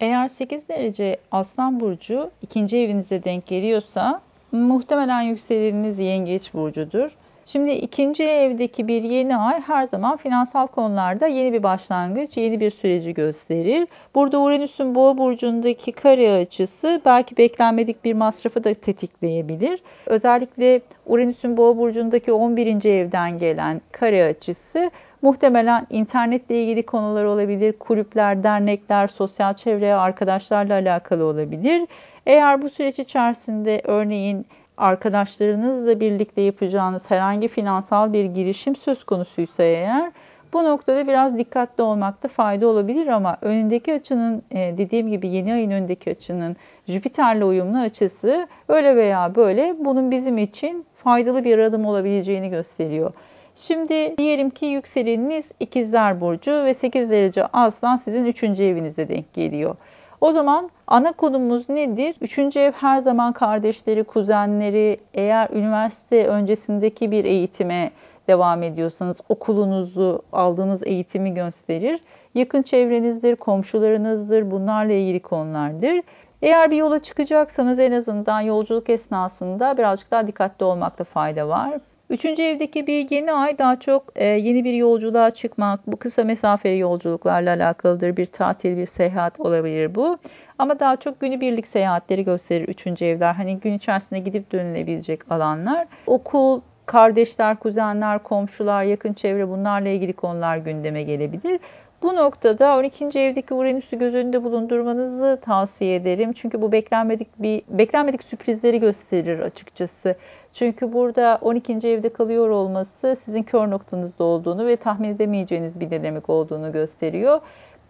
Eğer 0.00 0.28
8 0.28 0.68
derece 0.68 1.16
Aslan 1.32 1.80
Burcu 1.80 2.30
ikinci 2.42 2.78
evinize 2.78 3.24
denk 3.24 3.46
geliyorsa 3.46 4.20
muhtemelen 4.52 5.20
yükseleniniz 5.20 5.98
Yengeç 5.98 6.54
Burcu'dur. 6.54 7.10
Şimdi 7.52 7.70
ikinci 7.70 8.24
evdeki 8.24 8.88
bir 8.88 9.02
yeni 9.02 9.36
ay 9.36 9.60
her 9.60 9.84
zaman 9.84 10.16
finansal 10.16 10.66
konularda 10.66 11.26
yeni 11.26 11.52
bir 11.52 11.62
başlangıç, 11.62 12.36
yeni 12.36 12.60
bir 12.60 12.70
süreci 12.70 13.14
gösterir. 13.14 13.88
Burada 14.14 14.40
Uranüs'ün 14.40 14.94
boğa 14.94 15.18
burcundaki 15.18 15.92
kare 15.92 16.32
açısı 16.32 17.00
belki 17.04 17.36
beklenmedik 17.36 18.04
bir 18.04 18.14
masrafı 18.14 18.64
da 18.64 18.74
tetikleyebilir. 18.74 19.82
Özellikle 20.06 20.80
Uranüs'ün 21.06 21.56
boğa 21.56 21.76
burcundaki 21.76 22.32
11. 22.32 22.84
evden 22.84 23.38
gelen 23.38 23.80
kare 23.92 24.24
açısı 24.24 24.90
muhtemelen 25.22 25.86
internetle 25.90 26.62
ilgili 26.62 26.86
konular 26.86 27.24
olabilir, 27.24 27.72
kulüpler, 27.72 28.42
dernekler, 28.42 29.06
sosyal 29.06 29.54
çevreye, 29.54 29.94
arkadaşlarla 29.94 30.74
alakalı 30.74 31.24
olabilir. 31.24 31.86
Eğer 32.26 32.62
bu 32.62 32.68
süreç 32.68 32.98
içerisinde 32.98 33.80
örneğin 33.84 34.46
arkadaşlarınızla 34.78 36.00
birlikte 36.00 36.40
yapacağınız 36.40 37.10
herhangi 37.10 37.48
finansal 37.48 38.12
bir 38.12 38.24
girişim 38.24 38.76
söz 38.76 39.04
konusuysa 39.04 39.62
eğer 39.62 40.12
bu 40.52 40.64
noktada 40.64 41.08
biraz 41.08 41.38
dikkatli 41.38 41.82
olmakta 41.82 42.28
fayda 42.28 42.66
olabilir 42.66 43.06
ama 43.06 43.36
önündeki 43.42 43.94
açının 43.94 44.42
e, 44.50 44.78
dediğim 44.78 45.08
gibi 45.08 45.28
yeni 45.28 45.52
ayın 45.52 45.70
önündeki 45.70 46.10
açının 46.10 46.56
Jüpiter'le 46.88 47.42
uyumlu 47.42 47.78
açısı 47.78 48.48
öyle 48.68 48.96
veya 48.96 49.34
böyle 49.34 49.76
bunun 49.78 50.10
bizim 50.10 50.38
için 50.38 50.86
faydalı 50.96 51.44
bir 51.44 51.58
adım 51.58 51.86
olabileceğini 51.86 52.50
gösteriyor. 52.50 53.12
Şimdi 53.56 54.18
diyelim 54.18 54.50
ki 54.50 54.66
yükseleniniz 54.66 55.52
ikizler 55.60 56.20
burcu 56.20 56.64
ve 56.64 56.74
8 56.74 57.10
derece 57.10 57.46
aslan 57.46 57.96
sizin 57.96 58.24
3. 58.24 58.44
evinize 58.44 59.08
denk 59.08 59.34
geliyor. 59.34 59.76
O 60.20 60.32
zaman 60.32 60.70
ana 60.86 61.12
konumuz 61.12 61.68
nedir? 61.68 62.16
Üçüncü 62.20 62.60
ev 62.60 62.72
her 62.72 62.98
zaman 62.98 63.32
kardeşleri, 63.32 64.04
kuzenleri, 64.04 65.00
eğer 65.14 65.50
üniversite 65.50 66.26
öncesindeki 66.26 67.10
bir 67.10 67.24
eğitime 67.24 67.90
devam 68.28 68.62
ediyorsanız 68.62 69.20
okulunuzu, 69.28 70.22
aldığınız 70.32 70.86
eğitimi 70.86 71.34
gösterir. 71.34 72.00
Yakın 72.34 72.62
çevrenizdir, 72.62 73.36
komşularınızdır, 73.36 74.50
bunlarla 74.50 74.92
ilgili 74.92 75.20
konulardır. 75.20 76.02
Eğer 76.42 76.70
bir 76.70 76.76
yola 76.76 76.98
çıkacaksanız 76.98 77.78
en 77.78 77.92
azından 77.92 78.40
yolculuk 78.40 78.90
esnasında 78.90 79.78
birazcık 79.78 80.10
daha 80.10 80.26
dikkatli 80.26 80.64
olmakta 80.64 81.04
fayda 81.04 81.48
var. 81.48 81.74
Üçüncü 82.10 82.42
evdeki 82.42 82.86
bir 82.86 83.10
yeni 83.10 83.32
ay 83.32 83.58
daha 83.58 83.80
çok 83.80 84.04
e, 84.16 84.24
yeni 84.24 84.64
bir 84.64 84.72
yolculuğa 84.72 85.30
çıkmak, 85.30 85.86
bu 85.86 85.96
kısa 85.96 86.24
mesafeli 86.24 86.78
yolculuklarla 86.78 87.50
alakalıdır. 87.50 88.16
Bir 88.16 88.26
tatil, 88.26 88.76
bir 88.76 88.86
seyahat 88.86 89.40
olabilir 89.40 89.94
bu. 89.94 90.18
Ama 90.58 90.80
daha 90.80 90.96
çok 90.96 91.20
günübirlik 91.20 91.66
seyahatleri 91.66 92.24
gösterir 92.24 92.68
üçüncü 92.68 93.04
evler. 93.04 93.34
Hani 93.34 93.60
gün 93.60 93.72
içerisinde 93.72 94.18
gidip 94.18 94.52
dönülebilecek 94.52 95.32
alanlar. 95.32 95.86
Okul, 96.06 96.60
kardeşler, 96.86 97.56
kuzenler, 97.56 98.22
komşular, 98.22 98.84
yakın 98.84 99.12
çevre 99.12 99.48
bunlarla 99.48 99.88
ilgili 99.88 100.12
konular 100.12 100.56
gündeme 100.56 101.02
gelebilir. 101.02 101.60
Bu 102.02 102.16
noktada 102.16 102.76
12. 102.76 103.04
evdeki 103.04 103.54
Uranüs'ü 103.54 103.98
göz 103.98 104.14
önünde 104.14 104.44
bulundurmanızı 104.44 105.38
tavsiye 105.42 105.94
ederim. 105.94 106.32
Çünkü 106.32 106.62
bu 106.62 106.72
beklenmedik 106.72 107.28
bir 107.38 107.62
beklenmedik 107.68 108.22
sürprizleri 108.22 108.80
gösterir 108.80 109.38
açıkçası. 109.38 110.16
Çünkü 110.52 110.92
burada 110.92 111.38
12. 111.40 111.72
evde 111.72 112.08
kalıyor 112.08 112.48
olması 112.48 113.16
sizin 113.24 113.42
kör 113.42 113.70
noktanızda 113.70 114.24
olduğunu 114.24 114.66
ve 114.66 114.76
tahmin 114.76 115.08
edemeyeceğiniz 115.08 115.80
bir 115.80 115.90
dinamik 115.90 116.30
olduğunu 116.30 116.72
gösteriyor. 116.72 117.40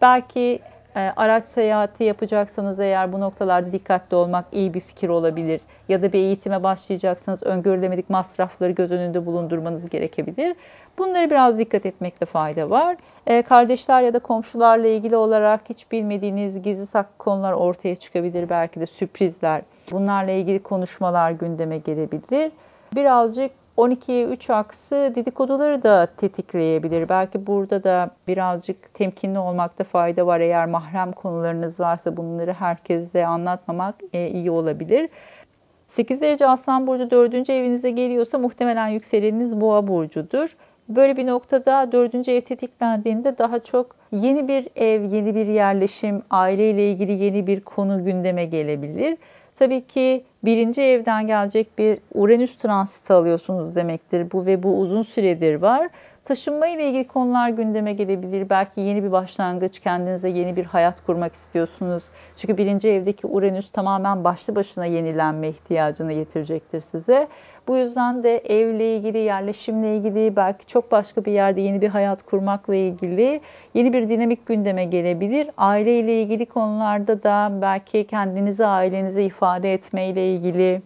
Belki 0.01 0.59
e, 0.95 0.99
araç 0.99 1.43
seyahati 1.43 2.03
yapacaksanız 2.03 2.79
eğer 2.79 3.13
bu 3.13 3.19
noktalarda 3.19 3.71
dikkatli 3.71 4.15
olmak 4.15 4.45
iyi 4.51 4.73
bir 4.73 4.81
fikir 4.81 5.09
olabilir. 5.09 5.61
Ya 5.89 6.01
da 6.01 6.13
bir 6.13 6.19
eğitime 6.19 6.63
başlayacaksanız 6.63 7.43
öngörülemedik 7.43 8.09
masrafları 8.09 8.71
göz 8.71 8.91
önünde 8.91 9.25
bulundurmanız 9.25 9.89
gerekebilir. 9.89 10.55
Bunları 10.99 11.29
biraz 11.29 11.57
dikkat 11.57 11.85
etmekte 11.85 12.25
fayda 12.25 12.69
var. 12.69 12.97
E, 13.27 13.41
kardeşler 13.41 14.01
ya 14.01 14.13
da 14.13 14.19
komşularla 14.19 14.87
ilgili 14.87 15.15
olarak 15.15 15.61
hiç 15.69 15.91
bilmediğiniz 15.91 16.61
gizli 16.61 16.87
saklı 16.87 17.17
konular 17.17 17.53
ortaya 17.53 17.95
çıkabilir. 17.95 18.49
Belki 18.49 18.79
de 18.79 18.85
sürprizler. 18.85 19.61
Bunlarla 19.91 20.31
ilgili 20.31 20.59
konuşmalar 20.59 21.31
gündeme 21.31 21.77
gelebilir. 21.77 22.51
Birazcık 22.95 23.51
12'ye 23.77 24.25
3 24.25 24.49
aksı 24.49 25.11
dedikoduları 25.15 25.83
da 25.83 26.07
tetikleyebilir. 26.17 27.09
Belki 27.09 27.47
burada 27.47 27.83
da 27.83 28.09
birazcık 28.27 28.93
temkinli 28.93 29.39
olmakta 29.39 29.83
fayda 29.83 30.27
var. 30.27 30.39
Eğer 30.39 30.65
mahrem 30.65 31.11
konularınız 31.11 31.79
varsa 31.79 32.17
bunları 32.17 32.53
herkese 32.53 33.25
anlatmamak 33.25 33.95
e, 34.13 34.27
iyi 34.27 34.51
olabilir. 34.51 35.09
8 35.87 36.21
derece 36.21 36.47
Aslan 36.47 36.87
Burcu 36.87 37.11
4. 37.11 37.49
evinize 37.49 37.91
geliyorsa 37.91 38.37
muhtemelen 38.37 38.87
yükseleniniz 38.87 39.61
Boğa 39.61 39.87
Burcu'dur. 39.87 40.55
Böyle 40.89 41.17
bir 41.17 41.27
noktada 41.27 41.91
dördüncü 41.91 42.31
ev 42.31 42.41
tetiklendiğinde 42.41 43.37
daha 43.37 43.59
çok 43.59 43.95
yeni 44.11 44.47
bir 44.47 44.67
ev, 44.75 45.03
yeni 45.03 45.35
bir 45.35 45.45
yerleşim, 45.45 46.23
aileyle 46.29 46.91
ilgili 46.91 47.11
yeni 47.11 47.47
bir 47.47 47.61
konu 47.61 48.05
gündeme 48.05 48.45
gelebilir. 48.45 49.17
Tabii 49.55 49.87
ki 49.87 50.23
birinci 50.45 50.81
evden 50.81 51.27
gelecek 51.27 51.77
bir 51.77 51.99
Uranüs 52.13 52.57
transiti 52.57 53.13
alıyorsunuz 53.13 53.75
demektir 53.75 54.31
bu 54.31 54.45
ve 54.45 54.63
bu 54.63 54.79
uzun 54.79 55.01
süredir 55.01 55.55
var. 55.55 55.89
Taşınma 56.25 56.67
ile 56.67 56.87
ilgili 56.87 57.07
konular 57.07 57.49
gündeme 57.49 57.93
gelebilir. 57.93 58.49
Belki 58.49 58.81
yeni 58.81 59.03
bir 59.03 59.11
başlangıç, 59.11 59.79
kendinize 59.79 60.29
yeni 60.29 60.55
bir 60.55 60.65
hayat 60.65 61.05
kurmak 61.05 61.33
istiyorsunuz. 61.33 62.03
Çünkü 62.39 62.57
birinci 62.57 62.89
evdeki 62.89 63.27
Uranüs 63.27 63.71
tamamen 63.71 64.23
başlı 64.23 64.55
başına 64.55 64.85
yenilenme 64.85 65.49
ihtiyacını 65.49 66.13
getirecektir 66.13 66.81
size. 66.81 67.27
Bu 67.67 67.77
yüzden 67.77 68.23
de 68.23 68.37
evle 68.37 68.95
ilgili, 68.95 69.17
yerleşimle 69.17 69.97
ilgili, 69.97 70.35
belki 70.35 70.67
çok 70.67 70.91
başka 70.91 71.25
bir 71.25 71.31
yerde 71.31 71.61
yeni 71.61 71.81
bir 71.81 71.87
hayat 71.87 72.23
kurmakla 72.23 72.75
ilgili 72.75 73.41
yeni 73.73 73.93
bir 73.93 74.09
dinamik 74.09 74.45
gündeme 74.45 74.85
gelebilir. 74.85 75.49
Aile 75.57 75.99
ile 75.99 76.21
ilgili 76.21 76.45
konularda 76.45 77.23
da 77.23 77.51
belki 77.61 78.07
kendinizi 78.07 78.65
ailenize 78.65 79.23
ifade 79.23 79.73
etmeyle 79.73 80.33
ilgili, 80.33 80.81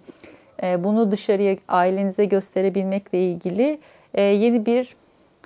e, 0.63 0.83
bunu 0.83 1.11
dışarıya 1.11 1.57
ailenize 1.67 2.25
gösterebilmekle 2.25 3.19
ilgili 3.19 3.79
e, 4.13 4.21
yeni 4.21 4.65
bir 4.65 4.95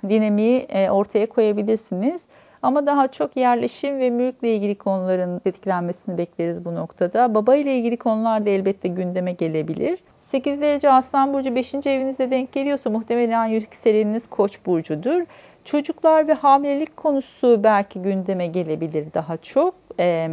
dinamiği 0.08 0.58
e, 0.60 0.90
ortaya 0.90 1.26
koyabilirsiniz. 1.26 2.20
Ama 2.62 2.86
daha 2.86 3.08
çok 3.08 3.36
yerleşim 3.36 3.98
ve 3.98 4.10
mülkle 4.10 4.54
ilgili 4.54 4.74
konuların 4.74 5.40
etkilenmesini 5.44 6.18
bekleriz 6.18 6.64
bu 6.64 6.74
noktada. 6.74 7.34
Baba 7.34 7.56
ile 7.56 7.76
ilgili 7.76 7.96
konular 7.96 8.46
da 8.46 8.50
elbette 8.50 8.88
gündeme 8.88 9.32
gelebilir. 9.32 9.98
8 10.20 10.60
derece 10.60 10.90
Aslan 10.90 11.34
Burcu 11.34 11.54
5. 11.54 11.74
evinize 11.74 12.30
denk 12.30 12.52
geliyorsa 12.52 12.90
muhtemelen 12.90 13.44
yükseleniniz 13.46 14.30
Koç 14.30 14.66
burcudur. 14.66 15.22
Çocuklar 15.64 16.28
ve 16.28 16.32
hamilelik 16.32 16.96
konusu 16.96 17.64
belki 17.64 18.02
gündeme 18.02 18.46
gelebilir 18.46 19.06
daha 19.14 19.36
çok. 19.36 19.74
E, 20.00 20.28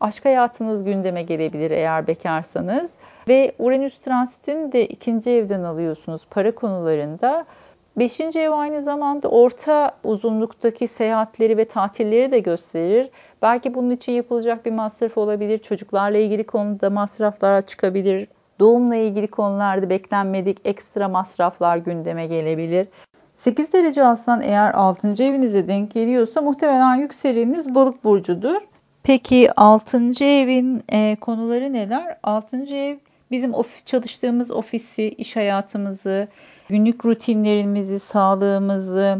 aşk 0.00 0.24
hayatınız 0.24 0.84
gündeme 0.84 1.22
gelebilir 1.22 1.70
eğer 1.70 2.06
bekarsanız. 2.06 2.90
Ve 3.28 3.52
Uranüs 3.58 3.98
transitini 3.98 4.72
de 4.72 4.86
ikinci 4.86 5.30
evden 5.30 5.62
alıyorsunuz 5.62 6.26
para 6.30 6.54
konularında. 6.54 7.46
Beşinci 7.96 8.40
ev 8.40 8.50
aynı 8.50 8.82
zamanda 8.82 9.28
orta 9.28 9.96
uzunluktaki 10.04 10.88
seyahatleri 10.88 11.56
ve 11.56 11.64
tatilleri 11.64 12.32
de 12.32 12.38
gösterir. 12.38 13.10
Belki 13.42 13.74
bunun 13.74 13.90
için 13.90 14.12
yapılacak 14.12 14.66
bir 14.66 14.72
masraf 14.72 15.18
olabilir. 15.18 15.58
Çocuklarla 15.58 16.18
ilgili 16.18 16.44
konuda 16.44 16.90
masraflar 16.90 17.66
çıkabilir. 17.66 18.28
Doğumla 18.60 18.96
ilgili 18.96 19.26
konularda 19.26 19.90
beklenmedik 19.90 20.58
ekstra 20.64 21.08
masraflar 21.08 21.76
gündeme 21.76 22.26
gelebilir. 22.26 22.86
8 23.34 23.72
derece 23.72 24.04
aslan 24.04 24.42
eğer 24.42 24.74
6. 24.74 25.08
evinize 25.08 25.68
denk 25.68 25.90
geliyorsa 25.90 26.42
muhtemelen 26.42 26.96
yükseleniniz 26.96 27.74
balık 27.74 28.04
burcudur. 28.04 28.60
Peki 29.02 29.60
6. 29.60 30.24
evin 30.24 30.82
e, 30.88 31.16
konuları 31.20 31.72
neler? 31.72 32.16
6. 32.22 32.56
ev 32.56 32.96
bizim 33.30 33.54
of 33.54 33.86
çalıştığımız 33.86 34.50
ofisi, 34.50 35.08
iş 35.08 35.36
hayatımızı, 35.36 36.28
günlük 36.68 37.04
rutinlerimizi, 37.04 37.98
sağlığımızı, 38.00 39.18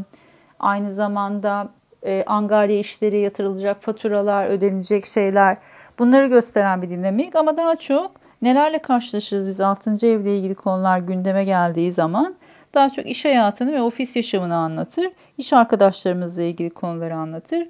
aynı 0.60 0.92
zamanda 0.92 1.68
e, 2.02 2.24
angarya 2.26 2.78
işleri 2.78 3.20
yatırılacak 3.20 3.82
faturalar, 3.82 4.46
ödenecek 4.46 5.06
şeyler 5.06 5.56
bunları 5.98 6.26
gösteren 6.26 6.82
bir 6.82 6.90
dinamik 6.90 7.36
ama 7.36 7.56
daha 7.56 7.76
çok 7.76 8.10
nelerle 8.42 8.78
karşılaşırız 8.78 9.48
biz 9.48 9.60
6. 9.60 10.06
evle 10.06 10.38
ilgili 10.38 10.54
konular 10.54 10.98
gündeme 10.98 11.44
geldiği 11.44 11.92
zaman 11.92 12.34
daha 12.74 12.90
çok 12.90 13.06
iş 13.06 13.24
hayatını 13.24 13.72
ve 13.72 13.82
ofis 13.82 14.16
yaşamını 14.16 14.56
anlatır. 14.56 15.06
İş 15.38 15.52
arkadaşlarımızla 15.52 16.42
ilgili 16.42 16.70
konuları 16.70 17.14
anlatır. 17.14 17.68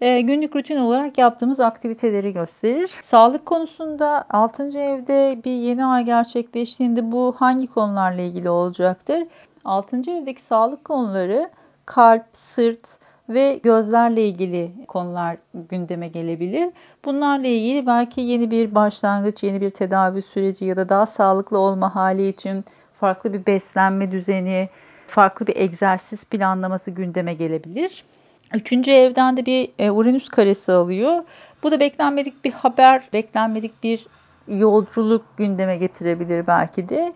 E, 0.00 0.20
günlük 0.20 0.56
rutin 0.56 0.76
olarak 0.76 1.18
yaptığımız 1.18 1.60
aktiviteleri 1.60 2.32
gösterir. 2.32 2.90
Sağlık 3.02 3.46
konusunda 3.46 4.24
6. 4.30 4.78
evde 4.78 5.40
bir 5.44 5.50
yeni 5.50 5.86
ay 5.86 6.04
gerçekleştiğinde 6.04 7.12
bu 7.12 7.34
hangi 7.38 7.66
konularla 7.66 8.22
ilgili 8.22 8.50
olacaktır? 8.50 9.22
6. 9.64 9.96
evdeki 9.96 10.42
sağlık 10.42 10.84
konuları 10.84 11.50
kalp, 11.86 12.24
sırt 12.32 12.98
ve 13.28 13.60
gözlerle 13.62 14.28
ilgili 14.28 14.72
konular 14.88 15.36
gündeme 15.54 16.08
gelebilir. 16.08 16.72
Bunlarla 17.04 17.46
ilgili 17.46 17.86
belki 17.86 18.20
yeni 18.20 18.50
bir 18.50 18.74
başlangıç, 18.74 19.42
yeni 19.42 19.60
bir 19.60 19.70
tedavi 19.70 20.22
süreci 20.22 20.64
ya 20.64 20.76
da 20.76 20.88
daha 20.88 21.06
sağlıklı 21.06 21.58
olma 21.58 21.94
hali 21.94 22.28
için 22.28 22.64
farklı 23.00 23.32
bir 23.32 23.46
beslenme 23.46 24.10
düzeni, 24.12 24.68
farklı 25.06 25.46
bir 25.46 25.56
egzersiz 25.56 26.18
planlaması 26.24 26.90
gündeme 26.90 27.34
gelebilir. 27.34 28.04
Üçüncü 28.52 28.90
evden 28.90 29.36
de 29.36 29.46
bir 29.46 29.70
e, 29.78 29.90
Uranüs 29.90 30.28
karesi 30.28 30.72
alıyor. 30.72 31.24
Bu 31.62 31.70
da 31.70 31.80
beklenmedik 31.80 32.44
bir 32.44 32.52
haber, 32.52 33.08
beklenmedik 33.12 33.82
bir 33.82 34.06
yolculuk 34.48 35.24
gündeme 35.36 35.76
getirebilir 35.76 36.46
belki 36.46 36.88
de. 36.88 37.12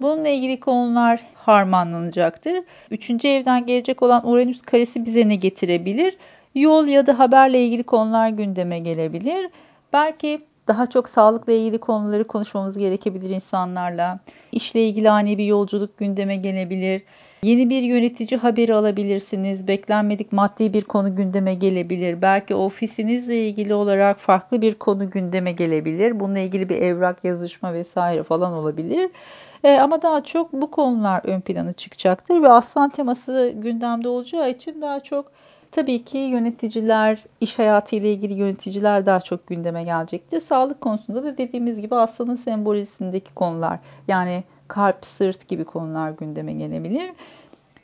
Bununla 0.00 0.28
ilgili 0.28 0.60
konular 0.60 1.20
harmanlanacaktır. 1.34 2.64
Üçüncü 2.90 3.28
evden 3.28 3.66
gelecek 3.66 4.02
olan 4.02 4.28
Uranüs 4.28 4.62
karesi 4.62 5.06
bize 5.06 5.28
ne 5.28 5.36
getirebilir? 5.36 6.16
Yol 6.54 6.86
ya 6.86 7.06
da 7.06 7.18
haberle 7.18 7.64
ilgili 7.64 7.82
konular 7.82 8.28
gündeme 8.28 8.78
gelebilir. 8.78 9.50
Belki 9.92 10.40
daha 10.68 10.86
çok 10.86 11.08
sağlıkla 11.08 11.52
ilgili 11.52 11.78
konuları 11.78 12.26
konuşmamız 12.26 12.78
gerekebilir 12.78 13.30
insanlarla. 13.30 14.20
İşle 14.52 14.88
ilgili 14.88 15.10
ani 15.10 15.38
bir 15.38 15.44
yolculuk 15.44 15.98
gündeme 15.98 16.36
gelebilir. 16.36 17.02
Yeni 17.44 17.70
bir 17.70 17.82
yönetici 17.82 18.40
haberi 18.40 18.74
alabilirsiniz. 18.74 19.68
Beklenmedik 19.68 20.32
maddi 20.32 20.72
bir 20.72 20.82
konu 20.82 21.14
gündeme 21.14 21.54
gelebilir. 21.54 22.22
Belki 22.22 22.54
ofisinizle 22.54 23.48
ilgili 23.48 23.74
olarak 23.74 24.18
farklı 24.18 24.62
bir 24.62 24.74
konu 24.74 25.10
gündeme 25.10 25.52
gelebilir. 25.52 26.20
Bununla 26.20 26.38
ilgili 26.38 26.68
bir 26.68 26.76
evrak 26.82 27.24
yazışma 27.24 27.74
vesaire 27.74 28.22
falan 28.22 28.52
olabilir. 28.52 29.10
E, 29.64 29.78
ama 29.78 30.02
daha 30.02 30.24
çok 30.24 30.52
bu 30.52 30.70
konular 30.70 31.20
ön 31.24 31.40
plana 31.40 31.72
çıkacaktır 31.72 32.42
ve 32.42 32.48
aslan 32.48 32.90
teması 32.90 33.52
gündemde 33.56 34.08
olacağı 34.08 34.50
için 34.50 34.80
daha 34.80 35.00
çok 35.00 35.32
tabii 35.72 36.04
ki 36.04 36.18
yöneticiler, 36.18 37.18
iş 37.40 37.58
hayatı 37.58 37.96
ile 37.96 38.12
ilgili 38.12 38.34
yöneticiler 38.34 39.06
daha 39.06 39.20
çok 39.20 39.46
gündeme 39.46 39.84
gelecektir. 39.84 40.40
Sağlık 40.40 40.80
konusunda 40.80 41.24
da 41.24 41.38
dediğimiz 41.38 41.80
gibi 41.80 41.94
aslanın 41.94 42.36
sembolizmindeki 42.36 43.34
konular 43.34 43.78
yani 44.08 44.44
kalp, 44.68 45.06
sırt 45.06 45.48
gibi 45.48 45.64
konular 45.64 46.10
gündeme 46.10 46.52
gelebilir. 46.52 47.12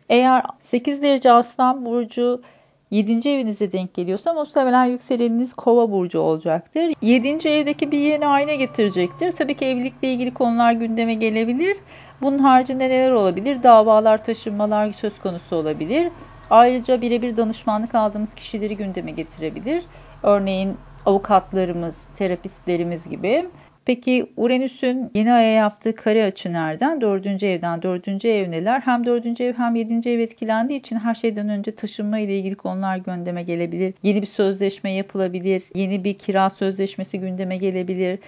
Eğer 0.08 0.42
8 0.60 1.02
derece 1.02 1.32
aslan 1.32 1.84
burcu 1.86 2.42
7. 2.90 3.28
evinize 3.28 3.72
denk 3.72 3.94
geliyorsa 3.94 4.34
muhtemelen 4.34 4.84
yükseleniniz 4.84 5.54
kova 5.54 5.90
burcu 5.90 6.20
olacaktır. 6.20 6.92
7. 7.02 7.48
evdeki 7.48 7.92
bir 7.92 7.98
yeni 7.98 8.26
ayna 8.26 8.54
getirecektir. 8.54 9.30
Tabii 9.30 9.54
ki 9.54 9.64
evlilikle 9.64 10.12
ilgili 10.12 10.34
konular 10.34 10.72
gündeme 10.72 11.14
gelebilir. 11.14 11.76
Bunun 12.22 12.38
haricinde 12.38 12.88
neler 12.88 13.10
olabilir? 13.10 13.62
Davalar, 13.62 14.24
taşınmalar 14.24 14.92
söz 14.92 15.18
konusu 15.18 15.56
olabilir. 15.56 16.08
Ayrıca 16.50 17.02
birebir 17.02 17.36
danışmanlık 17.36 17.94
aldığımız 17.94 18.34
kişileri 18.34 18.76
gündeme 18.76 19.10
getirebilir. 19.10 19.84
Örneğin 20.22 20.76
avukatlarımız, 21.06 21.98
terapistlerimiz 22.16 23.08
gibi. 23.08 23.46
Peki 23.84 24.26
Uranüs'ün 24.36 25.10
yeni 25.14 25.32
aya 25.32 25.52
yaptığı 25.52 25.94
kare 25.94 26.24
açı 26.24 26.52
nereden? 26.52 27.00
Dördüncü 27.00 27.46
evden. 27.46 27.82
Dördüncü 27.82 28.28
ev 28.28 28.50
neler? 28.50 28.80
Hem 28.80 29.06
dördüncü 29.06 29.44
ev 29.44 29.54
hem 29.54 29.76
yedinci 29.76 30.10
ev 30.10 30.18
etkilendiği 30.18 30.78
için 30.78 30.96
her 30.96 31.14
şeyden 31.14 31.48
önce 31.48 31.74
taşınma 31.74 32.18
ile 32.18 32.38
ilgili 32.38 32.54
konular 32.54 32.96
gündeme 32.96 33.42
gelebilir. 33.42 33.94
Yeni 34.02 34.22
bir 34.22 34.26
sözleşme 34.26 34.92
yapılabilir. 34.92 35.62
Yeni 35.74 36.04
bir 36.04 36.14
kira 36.14 36.50
sözleşmesi 36.50 37.20
gündeme 37.20 37.56
gelebilir. 37.56 38.18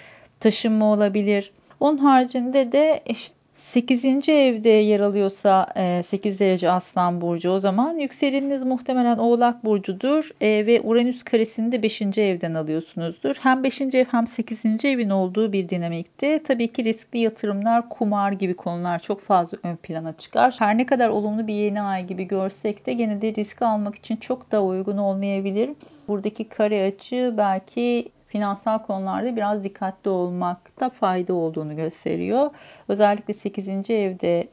Taşınma 0.40 0.92
olabilir. 0.92 1.52
Onun 1.80 1.98
haricinde 1.98 2.72
de 2.72 3.02
işte 3.06 3.41
8. 3.62 4.28
evde 4.28 4.68
yer 4.68 5.00
alıyorsa 5.00 5.66
8 6.06 6.36
e, 6.36 6.38
derece 6.38 6.70
Aslan 6.70 7.20
Burcu 7.20 7.50
o 7.50 7.58
zaman 7.58 7.98
yükseleniniz 7.98 8.64
muhtemelen 8.64 9.18
Oğlak 9.18 9.64
Burcu'dur 9.64 10.30
e, 10.40 10.66
ve 10.66 10.80
Uranüs 10.80 11.22
karesini 11.22 11.72
de 11.72 11.82
5. 11.82 12.02
evden 12.02 12.54
alıyorsunuzdur. 12.54 13.36
Hem 13.40 13.64
5. 13.64 13.80
ev 13.80 14.04
hem 14.10 14.26
8. 14.26 14.84
evin 14.84 15.10
olduğu 15.10 15.52
bir 15.52 15.68
dinamikte 15.68 16.42
tabii 16.42 16.72
ki 16.72 16.84
riskli 16.84 17.18
yatırımlar, 17.18 17.88
kumar 17.88 18.32
gibi 18.32 18.54
konular 18.54 18.98
çok 18.98 19.20
fazla 19.20 19.58
ön 19.62 19.76
plana 19.76 20.12
çıkar. 20.12 20.54
Her 20.58 20.78
ne 20.78 20.86
kadar 20.86 21.08
olumlu 21.08 21.46
bir 21.46 21.54
yeni 21.54 21.82
ay 21.82 22.06
gibi 22.06 22.24
görsek 22.24 22.86
de 22.86 22.92
gene 22.92 23.22
de 23.22 23.34
risk 23.34 23.62
almak 23.62 23.94
için 23.94 24.16
çok 24.16 24.52
da 24.52 24.62
uygun 24.62 24.96
olmayabilir. 24.98 25.70
Buradaki 26.08 26.48
kare 26.48 26.86
açı 26.86 27.34
belki 27.36 28.08
finansal 28.32 28.78
konularda 28.78 29.36
biraz 29.36 29.64
dikkatli 29.64 30.10
olmakta 30.10 30.90
fayda 30.90 31.34
olduğunu 31.34 31.76
gösteriyor. 31.76 32.50
Özellikle 32.88 33.34
8. 33.34 33.68
evde 33.90 34.48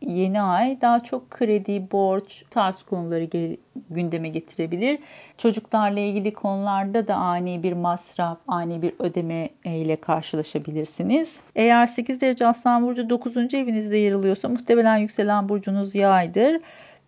yeni 0.00 0.42
ay 0.42 0.80
daha 0.80 1.00
çok 1.00 1.30
kredi, 1.30 1.90
borç 1.92 2.44
tarz 2.50 2.82
konuları 2.82 3.56
gündeme 3.90 4.28
getirebilir. 4.28 4.98
Çocuklarla 5.38 6.00
ilgili 6.00 6.32
konularda 6.32 7.08
da 7.08 7.14
ani 7.14 7.62
bir 7.62 7.72
masraf, 7.72 8.38
ani 8.48 8.82
bir 8.82 8.92
ödeme 8.98 9.48
ile 9.64 9.96
karşılaşabilirsiniz. 9.96 11.40
Eğer 11.56 11.86
8 11.86 12.20
derece 12.20 12.46
Aslan 12.46 12.86
Burcu 12.86 13.10
9. 13.10 13.36
evinizde 13.36 13.96
yer 13.96 14.12
alıyorsa 14.12 14.48
muhtemelen 14.48 14.96
yükselen 14.96 15.48
burcunuz 15.48 15.94
yaydır 15.94 16.60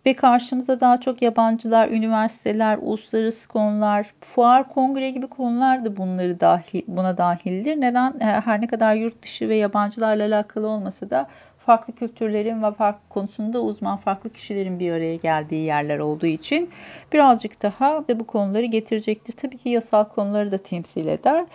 ve 0.05 0.13
karşımıza 0.13 0.79
daha 0.79 1.01
çok 1.01 1.21
yabancılar, 1.21 1.89
üniversiteler, 1.89 2.77
uluslararası 2.81 3.47
konular, 3.47 4.13
fuar, 4.21 4.69
kongre 4.69 5.11
gibi 5.11 5.27
konular 5.27 5.85
da 5.85 5.97
bunları 5.97 6.39
dahil, 6.39 6.81
buna 6.87 7.17
dahildir. 7.17 7.81
Neden? 7.81 8.19
Her 8.19 8.61
ne 8.61 8.67
kadar 8.67 8.95
yurt 8.95 9.23
dışı 9.23 9.49
ve 9.49 9.55
yabancılarla 9.55 10.23
alakalı 10.23 10.67
olmasa 10.67 11.09
da 11.09 11.27
farklı 11.65 11.95
kültürlerin 11.95 12.63
ve 12.63 12.71
farklı 12.71 13.09
konusunda 13.09 13.61
uzman 13.61 13.97
farklı 13.97 14.29
kişilerin 14.29 14.79
bir 14.79 14.91
araya 14.91 15.15
geldiği 15.15 15.63
yerler 15.63 15.99
olduğu 15.99 16.25
için 16.25 16.69
birazcık 17.13 17.63
daha 17.63 18.07
de 18.07 18.19
bu 18.19 18.27
konuları 18.27 18.65
getirecektir. 18.65 19.33
Tabii 19.33 19.57
ki 19.57 19.69
yasal 19.69 20.03
konuları 20.03 20.51
da 20.51 20.57
temsil 20.57 21.07
eder. 21.07 21.45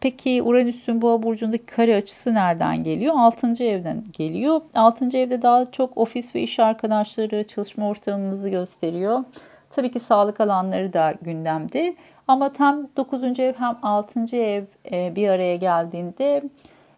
Peki 0.00 0.42
Uranüs'ün 0.42 1.02
boğa 1.02 1.22
burcundaki 1.22 1.66
kare 1.66 1.96
açısı 1.96 2.34
nereden 2.34 2.84
geliyor? 2.84 3.14
6. 3.16 3.64
evden 3.64 4.04
geliyor. 4.12 4.60
6. 4.74 5.04
evde 5.18 5.42
daha 5.42 5.70
çok 5.70 5.98
ofis 5.98 6.34
ve 6.34 6.42
iş 6.42 6.58
arkadaşları, 6.58 7.44
çalışma 7.44 7.88
ortamımızı 7.88 8.48
gösteriyor. 8.48 9.24
Tabii 9.70 9.92
ki 9.92 10.00
sağlık 10.00 10.40
alanları 10.40 10.92
da 10.92 11.14
gündemde. 11.22 11.96
Ama 12.28 12.52
tam 12.52 12.88
9. 12.96 13.40
ev 13.40 13.54
hem 13.58 13.76
6. 13.82 14.36
ev 14.36 14.64
e, 14.92 15.16
bir 15.16 15.28
araya 15.28 15.56
geldiğinde 15.56 16.42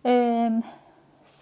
e, 0.07 0.51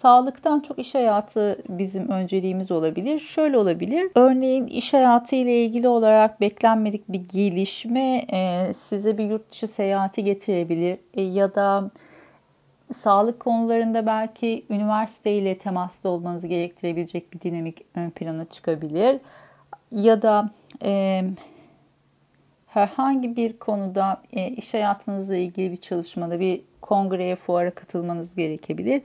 sağlıktan 0.01 0.59
çok 0.59 0.79
iş 0.79 0.95
hayatı 0.95 1.57
bizim 1.69 2.09
önceliğimiz 2.09 2.71
olabilir. 2.71 3.19
Şöyle 3.19 3.57
olabilir. 3.57 4.11
Örneğin 4.15 4.67
iş 4.67 4.93
hayatı 4.93 5.35
ile 5.35 5.65
ilgili 5.65 5.87
olarak 5.87 6.41
beklenmedik 6.41 7.09
bir 7.09 7.21
gelişme 7.33 8.25
e, 8.33 8.73
size 8.73 9.17
bir 9.17 9.23
yurt 9.23 9.51
dışı 9.51 9.67
seyahati 9.67 10.23
getirebilir 10.23 10.97
e, 11.13 11.21
ya 11.21 11.55
da 11.55 11.91
sağlık 12.95 13.39
konularında 13.39 14.05
belki 14.05 14.65
üniversite 14.69 15.31
ile 15.31 15.57
temaslı 15.57 16.09
olmanızı 16.09 16.47
gerektirebilecek 16.47 17.33
bir 17.33 17.41
dinamik 17.41 17.85
ön 17.95 18.09
plana 18.09 18.45
çıkabilir. 18.45 19.19
Ya 19.91 20.21
da 20.21 20.49
e, 20.83 21.21
herhangi 22.67 23.35
bir 23.35 23.59
konuda 23.59 24.21
e, 24.33 24.47
iş 24.49 24.73
hayatınızla 24.73 25.35
ilgili 25.35 25.71
bir 25.71 25.77
çalışmada 25.77 26.39
bir 26.39 26.61
kongreye, 26.81 27.35
fuara 27.35 27.71
katılmanız 27.71 28.35
gerekebilir. 28.35 29.01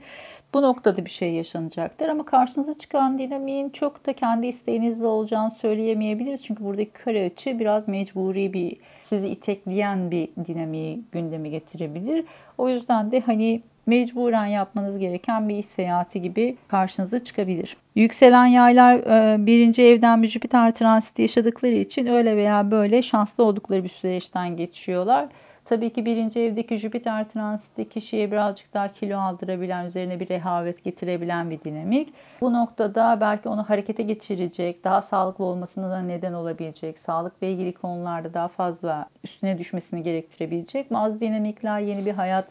Bu 0.53 0.61
noktada 0.61 1.05
bir 1.05 1.09
şey 1.09 1.33
yaşanacaktır 1.33 2.09
ama 2.09 2.25
karşınıza 2.25 2.73
çıkan 2.73 3.19
dinamiğin 3.19 3.69
çok 3.69 4.05
da 4.05 4.13
kendi 4.13 4.47
isteğinizle 4.47 5.05
olacağını 5.05 5.51
söyleyemeyebiliriz. 5.51 6.43
Çünkü 6.43 6.63
buradaki 6.63 6.91
kare 6.91 7.25
açı 7.25 7.59
biraz 7.59 7.87
mecburi 7.87 8.53
bir 8.53 8.77
sizi 9.03 9.27
itekleyen 9.27 10.11
bir 10.11 10.29
dinamiği 10.45 11.01
gündeme 11.11 11.49
getirebilir. 11.49 12.25
O 12.57 12.69
yüzden 12.69 13.11
de 13.11 13.19
hani 13.19 13.61
mecburen 13.85 14.45
yapmanız 14.45 14.97
gereken 14.97 15.49
bir 15.49 15.55
iş 15.55 15.65
seyahati 15.65 16.21
gibi 16.21 16.57
karşınıza 16.67 17.23
çıkabilir. 17.23 17.77
Yükselen 17.95 18.45
yaylar 18.45 18.95
e, 18.95 19.45
birinci 19.45 19.83
evden 19.83 20.23
bir 20.23 20.27
Jüpiter 20.27 20.75
transiti 20.75 21.21
yaşadıkları 21.21 21.73
için 21.73 22.05
öyle 22.05 22.35
veya 22.37 22.71
böyle 22.71 23.01
şanslı 23.01 23.43
oldukları 23.43 23.83
bir 23.83 23.89
süreçten 23.89 24.57
geçiyorlar. 24.57 25.27
Tabii 25.65 25.93
ki 25.93 26.05
birinci 26.05 26.39
evdeki 26.39 26.77
Jüpiter 26.77 27.29
transiti 27.29 27.89
kişiye 27.89 28.31
birazcık 28.31 28.73
daha 28.73 28.87
kilo 28.87 29.17
aldırabilen, 29.17 29.85
üzerine 29.85 30.19
bir 30.19 30.29
rehavet 30.29 30.83
getirebilen 30.83 31.49
bir 31.49 31.63
dinamik. 31.63 32.13
Bu 32.41 32.53
noktada 32.53 33.17
belki 33.21 33.49
onu 33.49 33.69
harekete 33.69 34.03
geçirecek, 34.03 34.83
daha 34.83 35.01
sağlıklı 35.01 35.45
olmasına 35.45 35.89
da 35.89 36.01
neden 36.01 36.33
olabilecek, 36.33 36.99
sağlıkla 36.99 37.47
ilgili 37.47 37.73
konularda 37.73 38.33
daha 38.33 38.47
fazla 38.47 39.09
üstüne 39.23 39.57
düşmesini 39.57 40.03
gerektirebilecek 40.03 40.93
bazı 40.93 41.19
dinamikler 41.19 41.79
yeni 41.79 42.05
bir 42.05 42.13
hayat 42.13 42.47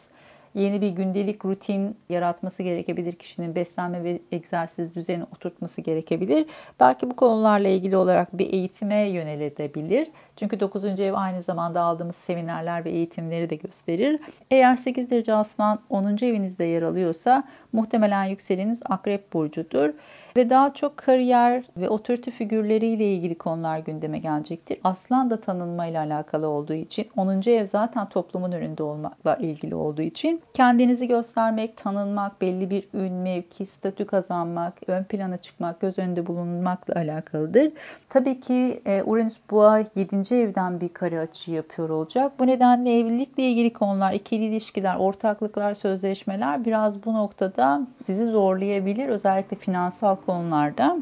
yeni 0.55 0.81
bir 0.81 0.89
gündelik 0.89 1.45
rutin 1.45 1.97
yaratması 2.09 2.63
gerekebilir. 2.63 3.13
Kişinin 3.13 3.55
beslenme 3.55 4.05
ve 4.05 4.21
egzersiz 4.33 4.95
düzeni 4.95 5.25
oturtması 5.25 5.81
gerekebilir. 5.81 6.47
Belki 6.81 7.11
bu 7.11 7.17
konularla 7.17 7.69
ilgili 7.69 7.97
olarak 7.97 8.39
bir 8.39 8.53
eğitime 8.53 9.09
yönelebilir. 9.09 10.09
Çünkü 10.37 10.61
9. 10.61 10.85
ev 11.01 11.13
aynı 11.15 11.43
zamanda 11.43 11.81
aldığımız 11.81 12.17
seminerler 12.17 12.85
ve 12.85 12.91
eğitimleri 12.91 13.51
de 13.51 13.57
gösterir. 13.57 14.21
Eğer 14.51 14.77
8 14.77 15.11
derece 15.11 15.35
aslan 15.35 15.81
10. 15.91 16.05
evinizde 16.05 16.65
yer 16.65 16.83
alıyorsa 16.83 17.45
muhtemelen 17.73 18.25
yükseleniz 18.25 18.81
akrep 18.85 19.33
burcudur 19.33 19.91
ve 20.37 20.51
daha 20.51 20.70
çok 20.70 20.97
kariyer 20.97 21.64
ve 21.76 21.89
otorite 21.89 22.31
figürleriyle 22.31 23.14
ilgili 23.14 23.35
konular 23.35 23.78
gündeme 23.78 24.18
gelecektir. 24.18 24.78
Aslan 24.85 25.31
da 25.31 25.41
tanınma 25.41 25.87
ile 25.87 25.99
alakalı 25.99 26.49
olduğu 26.49 26.74
için 26.74 27.07
10. 27.16 27.51
ev 27.51 27.66
zaten 27.66 28.09
toplumun 28.09 28.53
önünde 28.53 28.83
olmakla 28.83 29.37
ilgili 29.37 29.74
olduğu 29.74 30.03
için 30.03 30.43
kendinizi 30.55 31.09
göstermek, 31.09 31.76
tanınmak, 31.76 32.41
belli 32.41 32.70
bir 32.70 32.89
ün, 32.95 33.12
mevki, 33.12 33.66
statü 33.66 34.07
kazanmak, 34.07 34.74
ön 34.87 35.05
plana 35.05 35.37
çıkmak, 35.37 35.81
göz 35.81 35.99
önünde 35.99 36.26
bulunmakla 36.26 36.95
alakalıdır. 36.95 37.72
Tabii 38.09 38.41
ki 38.41 38.83
e, 38.87 39.03
Uranüs 39.03 39.37
Boğa 39.51 39.78
7. 39.78 40.35
evden 40.35 40.81
bir 40.81 40.89
kare 40.89 41.20
açı 41.20 41.51
yapıyor 41.51 41.89
olacak. 41.89 42.33
Bu 42.39 42.47
nedenle 42.47 42.99
evlilikle 42.99 43.43
ilgili 43.43 43.72
konular, 43.72 44.12
ikili 44.12 44.45
ilişkiler, 44.45 44.97
ortaklıklar, 44.97 45.74
sözleşmeler 45.74 46.64
biraz 46.64 47.05
bu 47.05 47.14
noktada 47.14 47.87
sizi 48.07 48.24
zorlayabilir. 48.24 49.09
Özellikle 49.09 49.57
finansal 49.57 50.16
konularda. 50.27 50.99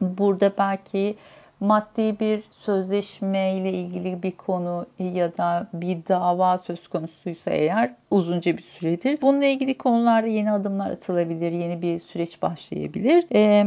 Burada 0.00 0.52
belki 0.58 1.16
maddi 1.60 2.20
bir 2.20 2.44
sözleşme 2.50 3.56
ile 3.56 3.72
ilgili 3.72 4.22
bir 4.22 4.30
konu 4.30 4.86
ya 4.98 5.36
da 5.36 5.68
bir 5.72 5.98
dava 6.08 6.58
söz 6.58 6.88
konusuysa 6.88 7.50
eğer 7.50 7.94
uzunca 8.10 8.56
bir 8.56 8.62
süredir. 8.62 9.18
Bununla 9.22 9.44
ilgili 9.44 9.78
konularda 9.78 10.26
yeni 10.26 10.52
adımlar 10.52 10.90
atılabilir, 10.90 11.52
yeni 11.52 11.82
bir 11.82 11.98
süreç 11.98 12.42
başlayabilir. 12.42 13.24
Ee, 13.34 13.66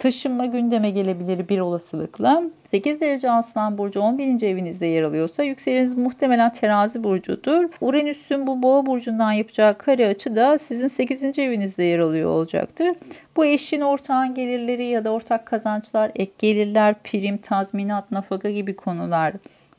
taşınma 0.00 0.46
gündeme 0.46 0.90
gelebilir 0.90 1.48
bir 1.48 1.60
olasılıkla. 1.60 2.42
8 2.64 3.00
derece 3.00 3.30
Aslan 3.30 3.78
Burcu 3.78 4.00
11. 4.00 4.42
evinizde 4.42 4.86
yer 4.86 5.02
alıyorsa 5.02 5.42
yükseleniz 5.42 5.96
muhtemelen 5.96 6.52
terazi 6.52 7.04
burcudur. 7.04 7.64
Uranüs'ün 7.80 8.46
bu 8.46 8.62
boğa 8.62 8.86
burcundan 8.86 9.32
yapacağı 9.32 9.78
kare 9.78 10.06
açı 10.06 10.36
da 10.36 10.58
sizin 10.58 10.88
8. 10.88 11.38
evinizde 11.38 11.84
yer 11.84 11.98
alıyor 11.98 12.30
olacaktır. 12.30 12.88
Bu 13.36 13.44
eşin 13.44 13.80
ortağın 13.80 14.34
gelirleri 14.34 14.84
ya 14.84 15.04
da 15.04 15.10
ortak 15.10 15.46
kazançlar, 15.46 16.10
ek 16.14 16.32
gelirler, 16.38 16.94
prim, 17.04 17.38
tazminat, 17.38 18.10
nafaka 18.10 18.50
gibi 18.50 18.76
konular 18.76 19.32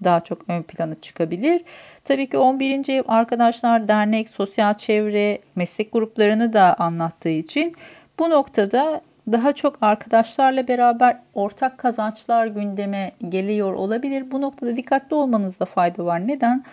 daha 0.03 0.19
çok 0.19 0.41
ön 0.47 0.63
plana 0.63 0.95
çıkabilir. 1.01 1.61
Tabii 2.05 2.29
ki 2.29 2.37
11. 2.37 2.89
ev 2.89 3.03
arkadaşlar, 3.07 3.87
dernek, 3.87 4.29
sosyal 4.29 4.73
çevre, 4.73 5.39
meslek 5.55 5.93
gruplarını 5.93 6.53
da 6.53 6.75
anlattığı 6.79 7.29
için 7.29 7.75
bu 8.19 8.29
noktada 8.29 9.01
daha 9.31 9.53
çok 9.53 9.77
arkadaşlarla 9.83 10.67
beraber 10.67 11.17
ortak 11.33 11.77
kazançlar 11.77 12.47
gündeme 12.47 13.11
geliyor 13.29 13.73
olabilir. 13.73 14.31
Bu 14.31 14.41
noktada 14.41 14.77
dikkatli 14.77 15.15
olmanızda 15.15 15.65
fayda 15.65 16.05
var. 16.05 16.27
Neden? 16.27 16.63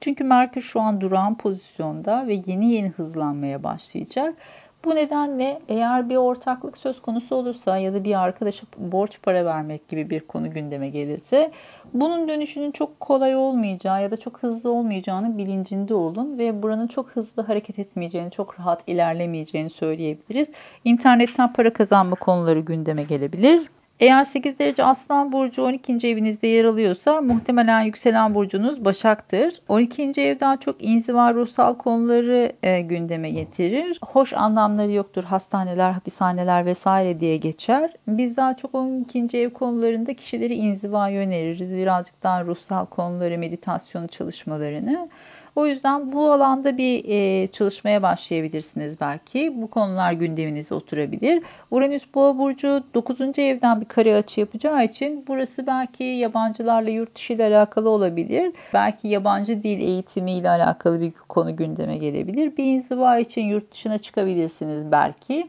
Çünkü 0.00 0.24
Merkür 0.24 0.60
şu 0.60 0.80
an 0.80 1.00
durağan 1.00 1.34
pozisyonda 1.34 2.26
ve 2.26 2.42
yeni 2.46 2.72
yeni 2.72 2.88
hızlanmaya 2.88 3.62
başlayacak. 3.62 4.34
Bu 4.84 4.94
nedenle 4.94 5.60
eğer 5.68 6.08
bir 6.08 6.16
ortaklık 6.16 6.78
söz 6.78 7.02
konusu 7.02 7.36
olursa 7.36 7.78
ya 7.78 7.94
da 7.94 8.04
bir 8.04 8.22
arkadaşa 8.22 8.66
borç 8.78 9.22
para 9.22 9.44
vermek 9.44 9.88
gibi 9.88 10.10
bir 10.10 10.20
konu 10.20 10.50
gündeme 10.50 10.88
gelirse 10.88 11.50
bunun 11.94 12.28
dönüşünün 12.28 12.70
çok 12.70 13.00
kolay 13.00 13.36
olmayacağı 13.36 14.02
ya 14.02 14.10
da 14.10 14.16
çok 14.16 14.42
hızlı 14.42 14.70
olmayacağını 14.70 15.38
bilincinde 15.38 15.94
olun 15.94 16.38
ve 16.38 16.62
buranın 16.62 16.86
çok 16.86 17.10
hızlı 17.10 17.42
hareket 17.42 17.78
etmeyeceğini, 17.78 18.30
çok 18.30 18.60
rahat 18.60 18.82
ilerlemeyeceğini 18.86 19.70
söyleyebiliriz. 19.70 20.48
İnternetten 20.84 21.52
para 21.52 21.72
kazanma 21.72 22.16
konuları 22.16 22.60
gündeme 22.60 23.02
gelebilir. 23.02 23.68
Eğer 24.00 24.24
8 24.24 24.58
derece 24.58 24.84
Aslan 24.84 25.32
Burcu 25.32 25.62
12. 25.62 26.08
evinizde 26.08 26.46
yer 26.46 26.64
alıyorsa 26.64 27.20
muhtemelen 27.20 27.82
yükselen 27.82 28.34
burcunuz 28.34 28.84
Başak'tır. 28.84 29.60
12. 29.68 30.02
ev 30.02 30.40
daha 30.40 30.56
çok 30.56 30.84
inziva 30.84 31.34
ruhsal 31.34 31.74
konuları 31.74 32.52
e, 32.62 32.80
gündeme 32.80 33.30
getirir. 33.30 33.98
Hoş 34.02 34.32
anlamları 34.32 34.92
yoktur. 34.92 35.24
Hastaneler, 35.24 35.90
hapishaneler 35.90 36.66
vesaire 36.66 37.20
diye 37.20 37.36
geçer. 37.36 37.92
Biz 38.08 38.36
daha 38.36 38.54
çok 38.56 38.74
12. 38.74 39.38
ev 39.38 39.50
konularında 39.50 40.14
kişileri 40.14 40.54
inziva 40.54 41.08
öneririz. 41.08 41.76
Birazcık 41.76 42.22
daha 42.22 42.44
ruhsal 42.44 42.86
konuları, 42.86 43.38
meditasyon 43.38 44.06
çalışmalarını. 44.06 45.08
O 45.56 45.66
yüzden 45.66 46.12
bu 46.12 46.32
alanda 46.32 46.78
bir 46.78 47.04
e, 47.08 47.46
çalışmaya 47.46 48.02
başlayabilirsiniz 48.02 49.00
belki. 49.00 49.62
Bu 49.62 49.70
konular 49.70 50.12
gündeminize 50.12 50.74
oturabilir. 50.74 51.42
Uranüs 51.70 52.14
Boğa 52.14 52.38
burcu 52.38 52.82
9. 52.94 53.38
evden 53.38 53.80
bir 53.80 53.86
kare 53.86 54.16
açı 54.16 54.40
yapacağı 54.40 54.84
için 54.84 55.24
burası 55.28 55.66
belki 55.66 56.04
yabancılarla 56.04 56.90
yurt 56.90 57.14
dışı 57.14 57.32
ile 57.32 57.44
alakalı 57.44 57.90
olabilir. 57.90 58.52
Belki 58.74 59.08
yabancı 59.08 59.62
dil 59.62 59.80
eğitimi 59.80 60.32
ile 60.32 60.50
alakalı 60.50 61.00
bir 61.00 61.12
konu 61.12 61.56
gündeme 61.56 61.96
gelebilir. 61.98 62.56
Bir 62.56 62.64
inziva 62.64 63.18
için 63.18 63.42
yurt 63.42 63.72
dışına 63.72 63.98
çıkabilirsiniz 63.98 64.92
belki. 64.92 65.48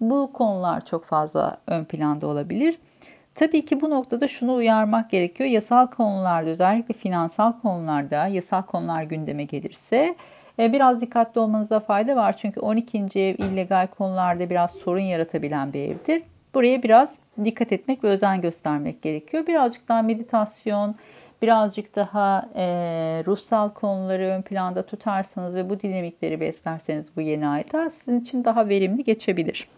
Bu 0.00 0.30
konular 0.32 0.84
çok 0.84 1.04
fazla 1.04 1.58
ön 1.66 1.84
planda 1.84 2.26
olabilir. 2.26 2.78
Tabii 3.36 3.64
ki 3.64 3.80
bu 3.80 3.90
noktada 3.90 4.28
şunu 4.28 4.54
uyarmak 4.54 5.10
gerekiyor. 5.10 5.50
Yasal 5.50 5.86
konularda 5.86 6.50
özellikle 6.50 6.94
finansal 6.94 7.52
konularda 7.52 8.26
yasal 8.26 8.62
konular 8.62 9.02
gündeme 9.02 9.44
gelirse 9.44 10.16
e, 10.58 10.72
biraz 10.72 11.00
dikkatli 11.00 11.40
olmanıza 11.40 11.80
fayda 11.80 12.16
var. 12.16 12.36
Çünkü 12.36 12.60
12. 12.60 12.98
ev 12.98 13.34
illegal 13.38 13.86
konularda 13.86 14.50
biraz 14.50 14.70
sorun 14.70 15.00
yaratabilen 15.00 15.72
bir 15.72 15.80
evdir. 15.80 16.22
Buraya 16.54 16.82
biraz 16.82 17.14
dikkat 17.44 17.72
etmek 17.72 18.04
ve 18.04 18.08
özen 18.08 18.40
göstermek 18.40 19.02
gerekiyor. 19.02 19.46
Birazcık 19.46 19.88
daha 19.88 20.02
meditasyon, 20.02 20.94
birazcık 21.42 21.96
daha 21.96 22.48
e, 22.54 22.64
ruhsal 23.26 23.70
konuları 23.70 24.22
ön 24.22 24.42
planda 24.42 24.82
tutarsanız 24.86 25.54
ve 25.54 25.70
bu 25.70 25.80
dinamikleri 25.80 26.40
beslerseniz 26.40 27.16
bu 27.16 27.20
yeni 27.20 27.48
ayda 27.48 27.90
sizin 27.90 28.20
için 28.20 28.44
daha 28.44 28.68
verimli 28.68 29.04
geçebilir. 29.04 29.68